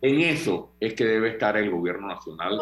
[0.00, 2.58] En eso es que debe estar el gobierno nacional,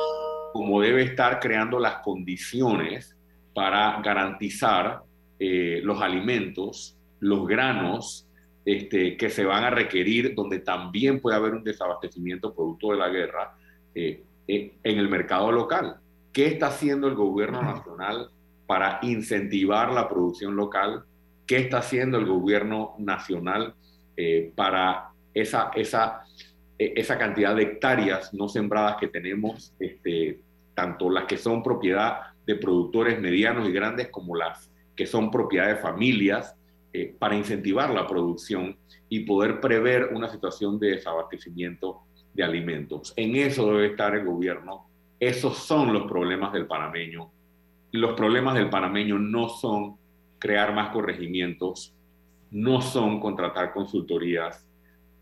[0.53, 3.16] como debe estar creando las condiciones
[3.55, 5.03] para garantizar
[5.38, 8.26] eh, los alimentos, los granos
[8.64, 13.09] este, que se van a requerir, donde también puede haber un desabastecimiento producto de la
[13.09, 13.57] guerra
[13.94, 15.96] eh, eh, en el mercado local.
[16.32, 18.30] ¿Qué está haciendo el gobierno nacional
[18.66, 21.05] para incentivar la producción local?
[21.46, 23.74] ¿Qué está haciendo el gobierno nacional
[24.55, 26.24] para esa, esa
[26.79, 30.41] esa cantidad de hectáreas no sembradas que tenemos, este,
[30.74, 35.68] tanto las que son propiedad de productores medianos y grandes como las que son propiedad
[35.68, 36.55] de familias,
[36.93, 38.76] eh, para incentivar la producción
[39.09, 42.01] y poder prever una situación de desabastecimiento
[42.33, 43.12] de alimentos.
[43.16, 44.87] En eso debe estar el gobierno.
[45.20, 47.31] Esos son los problemas del panameño.
[47.93, 49.97] Los problemas del panameño no son
[50.39, 51.95] crear más corregimientos,
[52.51, 54.68] no son contratar consultorías,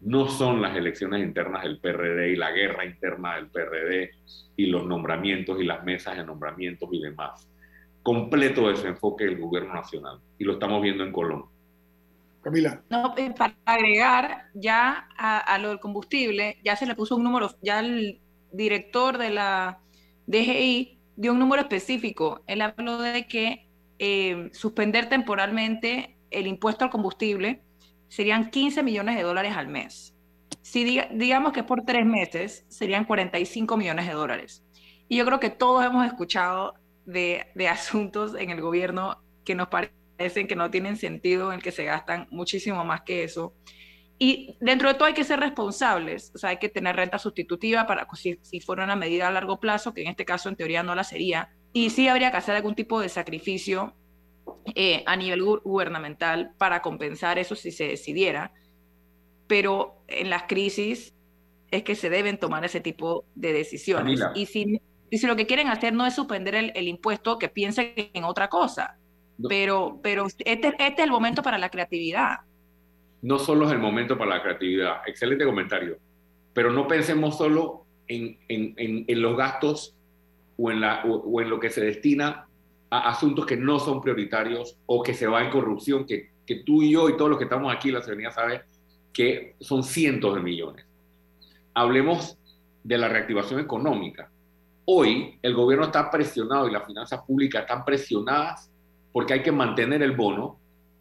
[0.01, 4.11] no son las elecciones internas del PRD y la guerra interna del PRD
[4.57, 7.49] y los nombramientos y las mesas de nombramientos y demás.
[8.03, 10.21] Completo desenfoque del gobierno nacional.
[10.39, 11.51] Y lo estamos viendo en Colombia.
[12.43, 12.81] Camila.
[12.89, 17.51] No, eh, para agregar ya a, lo del combustible, ya se le puso un número,
[17.61, 18.21] ya el
[18.53, 19.81] director de la
[20.29, 22.43] DGI dio un número específico.
[22.47, 23.67] Él habló de que
[23.99, 27.63] eh, suspender temporalmente el impuesto al combustible
[28.09, 30.15] serían 15 millones de dólares al mes.
[30.63, 34.65] Si digamos que por tres meses, serían 45 millones de dólares.
[35.09, 40.49] Y yo creo que todos hemos escuchado de, asuntos en el gobierno que nos parecen
[40.49, 43.55] que no tienen sentido, en el que se gastan muchísimo más que eso.
[44.19, 47.87] Y dentro de todo hay que ser responsables, o sea, hay que tener renta sustitutiva
[47.87, 50.83] para si, si fuera una medida a largo plazo, que en este caso en teoría
[50.83, 51.51] no la sería.
[51.75, 53.95] Y sí habría que hacer algún tipo de sacrificio
[54.75, 58.53] eh, a nivel gubernamental para compensar eso si se decidiera,
[59.47, 61.15] pero en las crisis
[61.71, 64.21] es que se deben tomar ese tipo de decisiones.
[64.35, 68.25] Y si, si lo que quieren hacer no es suspender el, impuesto, que piensen en
[68.25, 68.99] otra cosa.
[69.49, 72.39] Pero, pero este, este, es el momento para la creatividad.
[73.23, 75.03] No solo es el momento para la creatividad.
[75.07, 75.99] Excelente comentario.
[76.55, 78.75] Pero no pensemos solo en, en,
[79.07, 79.95] en, los gastos
[80.57, 82.46] o en, la, o en lo que se destina
[82.91, 86.83] a asuntos que no son prioritarios o que se va en corrupción, que, que tú
[86.83, 88.63] y yo y todos los que estamos aquí, la ciudadanía sabe
[89.13, 90.87] que son cientos de millones.
[91.75, 92.39] Hablemos
[92.85, 94.31] de la reactivación económica.
[94.85, 98.71] Hoy el gobierno está presionado y las finanzas públicas están presionadas
[99.13, 100.59] porque hay que mantener el bono,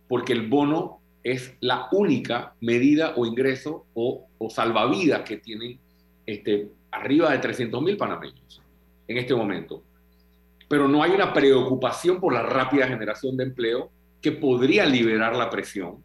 [0.07, 5.79] porque el bono es la única medida o ingreso o, o salvavidas que tienen
[6.25, 8.61] este, arriba de 300 mil panameños
[9.07, 9.83] en este momento
[10.67, 13.91] pero no hay una preocupación por la rápida generación de empleo
[14.21, 16.03] que podría liberar la presión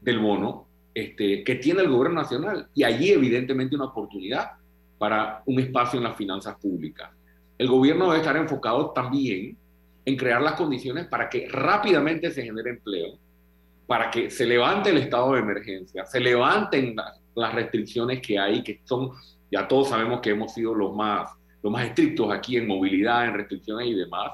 [0.00, 2.68] del bono este, que tiene el gobierno nacional.
[2.74, 4.52] Y allí evidentemente una oportunidad
[4.98, 7.10] para un espacio en las finanzas públicas.
[7.56, 9.56] El gobierno debe estar enfocado también
[10.04, 13.18] en crear las condiciones para que rápidamente se genere empleo,
[13.86, 18.62] para que se levante el estado de emergencia, se levanten las, las restricciones que hay,
[18.62, 19.10] que son,
[19.50, 21.30] ya todos sabemos que hemos sido los más
[21.62, 24.32] los más estrictos aquí en movilidad, en restricciones y demás,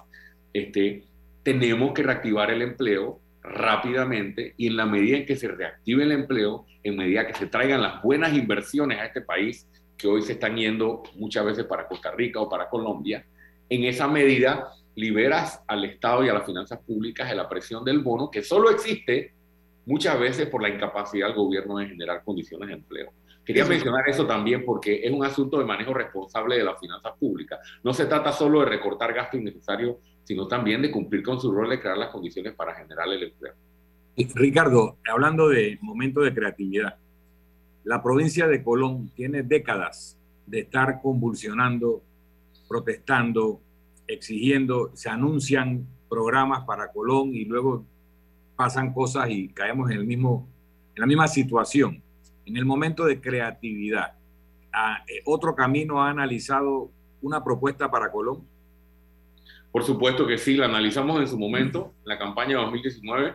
[0.53, 1.05] este,
[1.43, 6.13] tenemos que reactivar el empleo rápidamente y en la medida en que se reactive el
[6.13, 10.33] empleo, en medida que se traigan las buenas inversiones a este país, que hoy se
[10.33, 13.25] están yendo muchas veces para Costa Rica o para Colombia,
[13.69, 18.01] en esa medida liberas al Estado y a las finanzas públicas de la presión del
[18.01, 19.33] bono, que solo existe
[19.87, 23.13] muchas veces por la incapacidad del gobierno de generar condiciones de empleo.
[23.45, 27.61] Quería mencionar eso también porque es un asunto de manejo responsable de las finanzas públicas.
[27.83, 31.69] No se trata solo de recortar gasto innecesario, sino también de cumplir con su rol
[31.69, 33.53] de crear las condiciones para generar el empleo.
[34.35, 36.97] Ricardo, hablando de momento de creatividad,
[37.83, 42.03] la provincia de Colón tiene décadas de estar convulsionando,
[42.67, 43.61] protestando,
[44.07, 47.85] exigiendo, se anuncian programas para Colón y luego
[48.57, 50.49] pasan cosas y caemos en, el mismo,
[50.95, 52.04] en la misma situación
[52.47, 54.15] en el momento de creatividad,
[55.09, 56.91] eh, ¿otro camino ha analizado
[57.23, 58.47] una propuesta para Colón?
[59.71, 63.35] Por supuesto que sí, la analizamos en su momento, en la campaña 2019,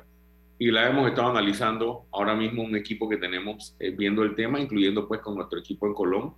[0.57, 4.59] y la hemos estado analizando ahora mismo un equipo que tenemos eh, viendo el tema,
[4.59, 6.33] incluyendo pues con nuestro equipo en Colón.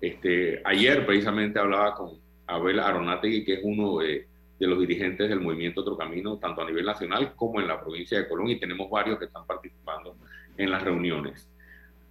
[0.00, 5.40] Este, ayer precisamente hablaba con Abel Aronategui, que es uno de, de los dirigentes del
[5.40, 8.88] movimiento Otro Camino, tanto a nivel nacional como en la provincia de Colón, y tenemos
[8.88, 10.16] varios que están participando
[10.56, 11.48] en las reuniones.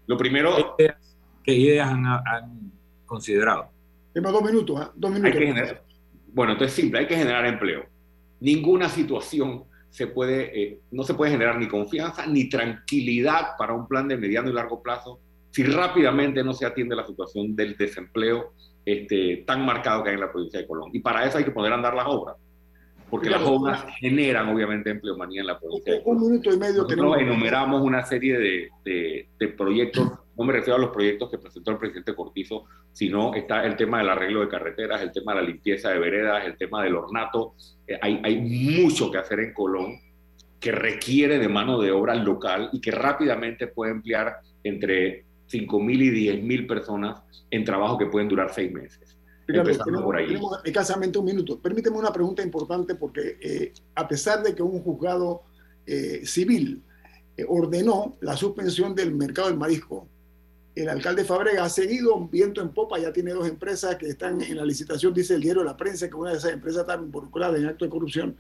[0.08, 0.76] Lo primero...
[1.44, 2.72] ¿Qué ideas, han,
[3.06, 3.70] considerado?
[4.14, 4.90] Tenemos dos minutos, ¿eh?
[4.96, 5.78] dos minutos.
[6.28, 7.86] bueno, entonces simple, hay que generar empleo.
[8.40, 13.88] Ninguna situación se puede, eh, no se puede generar ni confianza ni tranquilidad para un
[13.88, 15.20] plan de mediano y largo plazo
[15.52, 20.22] si rápidamente no se atiende la situación del desempleo este, tan marcado que hay en
[20.22, 20.90] la provincia de Colón.
[20.94, 22.38] Y para eso hay que poder andar las obras,
[23.14, 26.02] porque las obras generan obviamente empleomanía en la provincia.
[26.04, 26.82] Un, minuto y medio.
[26.82, 31.38] Nosotros enumeramos una serie de, de, de proyectos no me refiero a los proyectos que
[31.38, 35.42] presentó el presidente Cortizo, sino está el tema del arreglo de carreteras, el tema de
[35.42, 37.54] la limpieza de veredas, el tema del ornato.
[37.86, 40.00] Eh, hay, hay mucho que hacer en Colón
[40.60, 46.30] que requiere de mano de obra local y que rápidamente puede emplear entre 5.000 y
[46.30, 49.13] 10.000 personas en trabajo que pueden durar seis meses.
[49.48, 50.28] Empezando por ahí.
[50.28, 51.60] Tenemos escasamente un minuto.
[51.60, 55.44] Permíteme una pregunta importante porque eh, a pesar de que un juzgado
[55.86, 56.82] eh, civil
[57.48, 60.08] ordenó la suspensión del mercado del marisco
[60.76, 64.58] el alcalde Fabrega ha seguido viento en popa, ya tiene dos empresas que están en
[64.58, 67.58] la licitación, dice el diario de la prensa que una de esas empresas está involucrada
[67.58, 68.36] en acto de corrupción.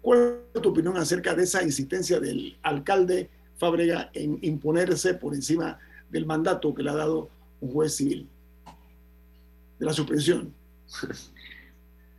[0.00, 5.78] ¿Cuál es tu opinión acerca de esa insistencia del alcalde Fabrega en imponerse por encima
[6.10, 7.30] del mandato que le ha dado
[7.60, 8.28] un juez civil?
[9.82, 10.54] De la suspensión.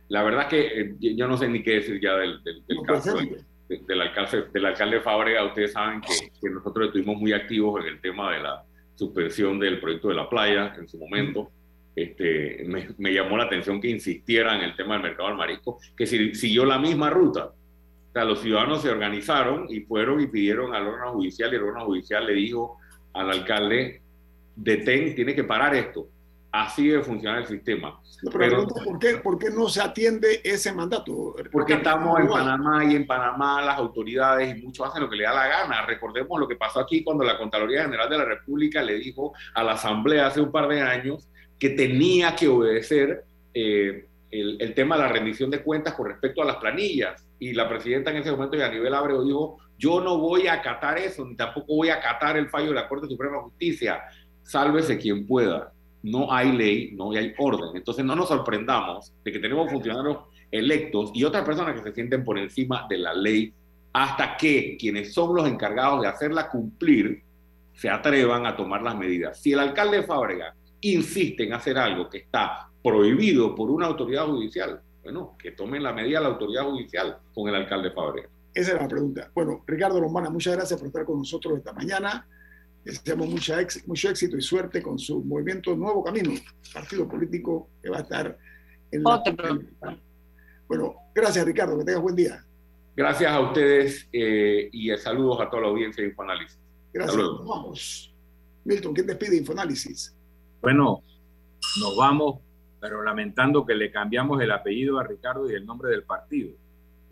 [0.08, 2.42] La verdad que eh, yo no sé ni qué decir ya del,
[2.86, 5.46] caso del, alcalde, del alcalde Fábrega.
[5.46, 8.62] Ustedes saben que, que nosotros estuvimos muy activos en el tema de la
[8.94, 11.50] suspensión del proyecto de la playa en su momento.
[11.96, 12.66] Este,
[12.98, 16.34] me, llamó la atención que insistiera en el tema del mercado del marisco, que si,
[16.34, 17.46] siguió la misma ruta.
[17.46, 21.62] O sea, los ciudadanos se organizaron y fueron y pidieron al órgano judicial y el
[21.62, 22.76] órgano judicial le dijo
[23.14, 24.02] al alcalde,
[24.54, 26.10] detén, tiene que parar esto
[26.54, 28.00] así debe funcionar el sistema.
[28.32, 31.34] Pero, ¿por, qué, ¿por, qué, no se atiende ese mandato?
[31.50, 35.24] Porque estamos en Panamá y en Panamá las autoridades y muchos hacen lo que le
[35.24, 35.84] da la gana.
[35.84, 39.64] Recordemos lo que pasó aquí cuando la Contraloría General de la República le dijo a
[39.64, 41.28] la Asamblea hace un par de años
[41.58, 46.40] que tenía que obedecer eh, el, el, tema de la rendición de cuentas con respecto
[46.40, 47.26] a las planillas.
[47.40, 51.24] Y la presidenta en ese momento, nivel Abreu, dijo, yo no voy a acatar eso,
[51.24, 54.02] ni tampoco voy a acatar el fallo de la Corte Suprema de Justicia.
[54.44, 55.73] Sálvese quien pueda
[56.04, 57.70] no hay ley, no hay orden.
[57.74, 60.18] Entonces no nos sorprendamos de que tenemos funcionarios
[60.50, 63.54] electos y otras personas que se sienten por encima de la ley
[63.92, 67.22] hasta que quienes son los encargados de hacerla cumplir
[67.72, 69.40] se atrevan a tomar las medidas.
[69.40, 74.26] Si el alcalde de Fábrega insiste en hacer algo que está prohibido por una autoridad
[74.26, 78.28] judicial, bueno, que tomen la medida la autoridad judicial con el alcalde de Fábrega.
[78.52, 79.30] Esa es la pregunta.
[79.34, 82.28] Bueno, Ricardo Lombana, muchas gracias por estar con nosotros esta mañana.
[82.84, 83.56] Deseamos mucha
[83.86, 86.32] mucho éxito y suerte con su movimiento Nuevo Camino,
[86.72, 88.38] partido político que va a estar
[88.90, 89.22] en la...
[90.68, 92.44] Bueno, gracias Ricardo, que tengas buen día.
[92.94, 96.58] Gracias a ustedes eh, y saludos a toda la audiencia de Infoanálisis.
[96.92, 98.14] Gracias, nos vamos.
[98.64, 100.14] Milton, ¿quién despide Infoanálisis?
[100.60, 101.02] Bueno,
[101.80, 102.40] nos vamos,
[102.80, 106.52] pero lamentando que le cambiamos el apellido a Ricardo y el nombre del partido.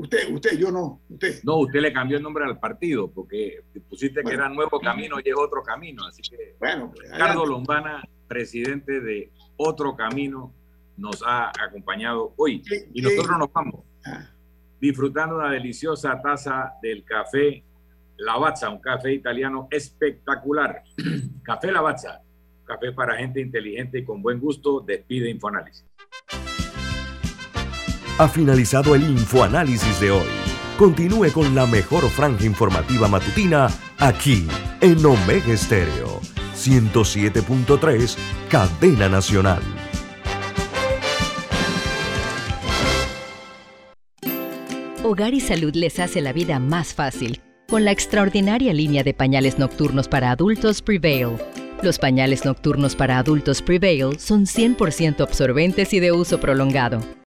[0.02, 1.44] Usted, usted, yo no, usted.
[1.44, 5.28] No, usted le cambió el nombre al partido porque pusiste que era Nuevo Camino y
[5.28, 6.04] es Otro Camino.
[6.04, 10.52] Así que bueno, pues, Ricardo Lombana, presidente de Otro Camino,
[10.96, 12.64] nos ha acompañado hoy.
[12.92, 14.28] y nosotros nos vamos ah.
[14.80, 17.62] disfrutando una deliciosa taza del café
[18.16, 20.82] Lavazza, un café italiano espectacular.
[21.44, 22.22] café Lavazza,
[22.64, 24.80] café para gente inteligente y con buen gusto.
[24.80, 25.86] Despide Infoanálisis.
[28.22, 30.28] Ha finalizado el infoanálisis de hoy.
[30.78, 33.68] Continúe con la mejor franja informativa matutina
[33.98, 34.46] aquí
[34.80, 36.20] en Omega Estéreo
[36.54, 38.16] 107.3,
[38.48, 39.60] Cadena Nacional.
[45.02, 49.58] Hogar y Salud les hace la vida más fácil con la extraordinaria línea de pañales
[49.58, 51.38] nocturnos para adultos Prevail.
[51.82, 57.00] Los pañales nocturnos para adultos Prevail son 100% absorbentes y de uso prolongado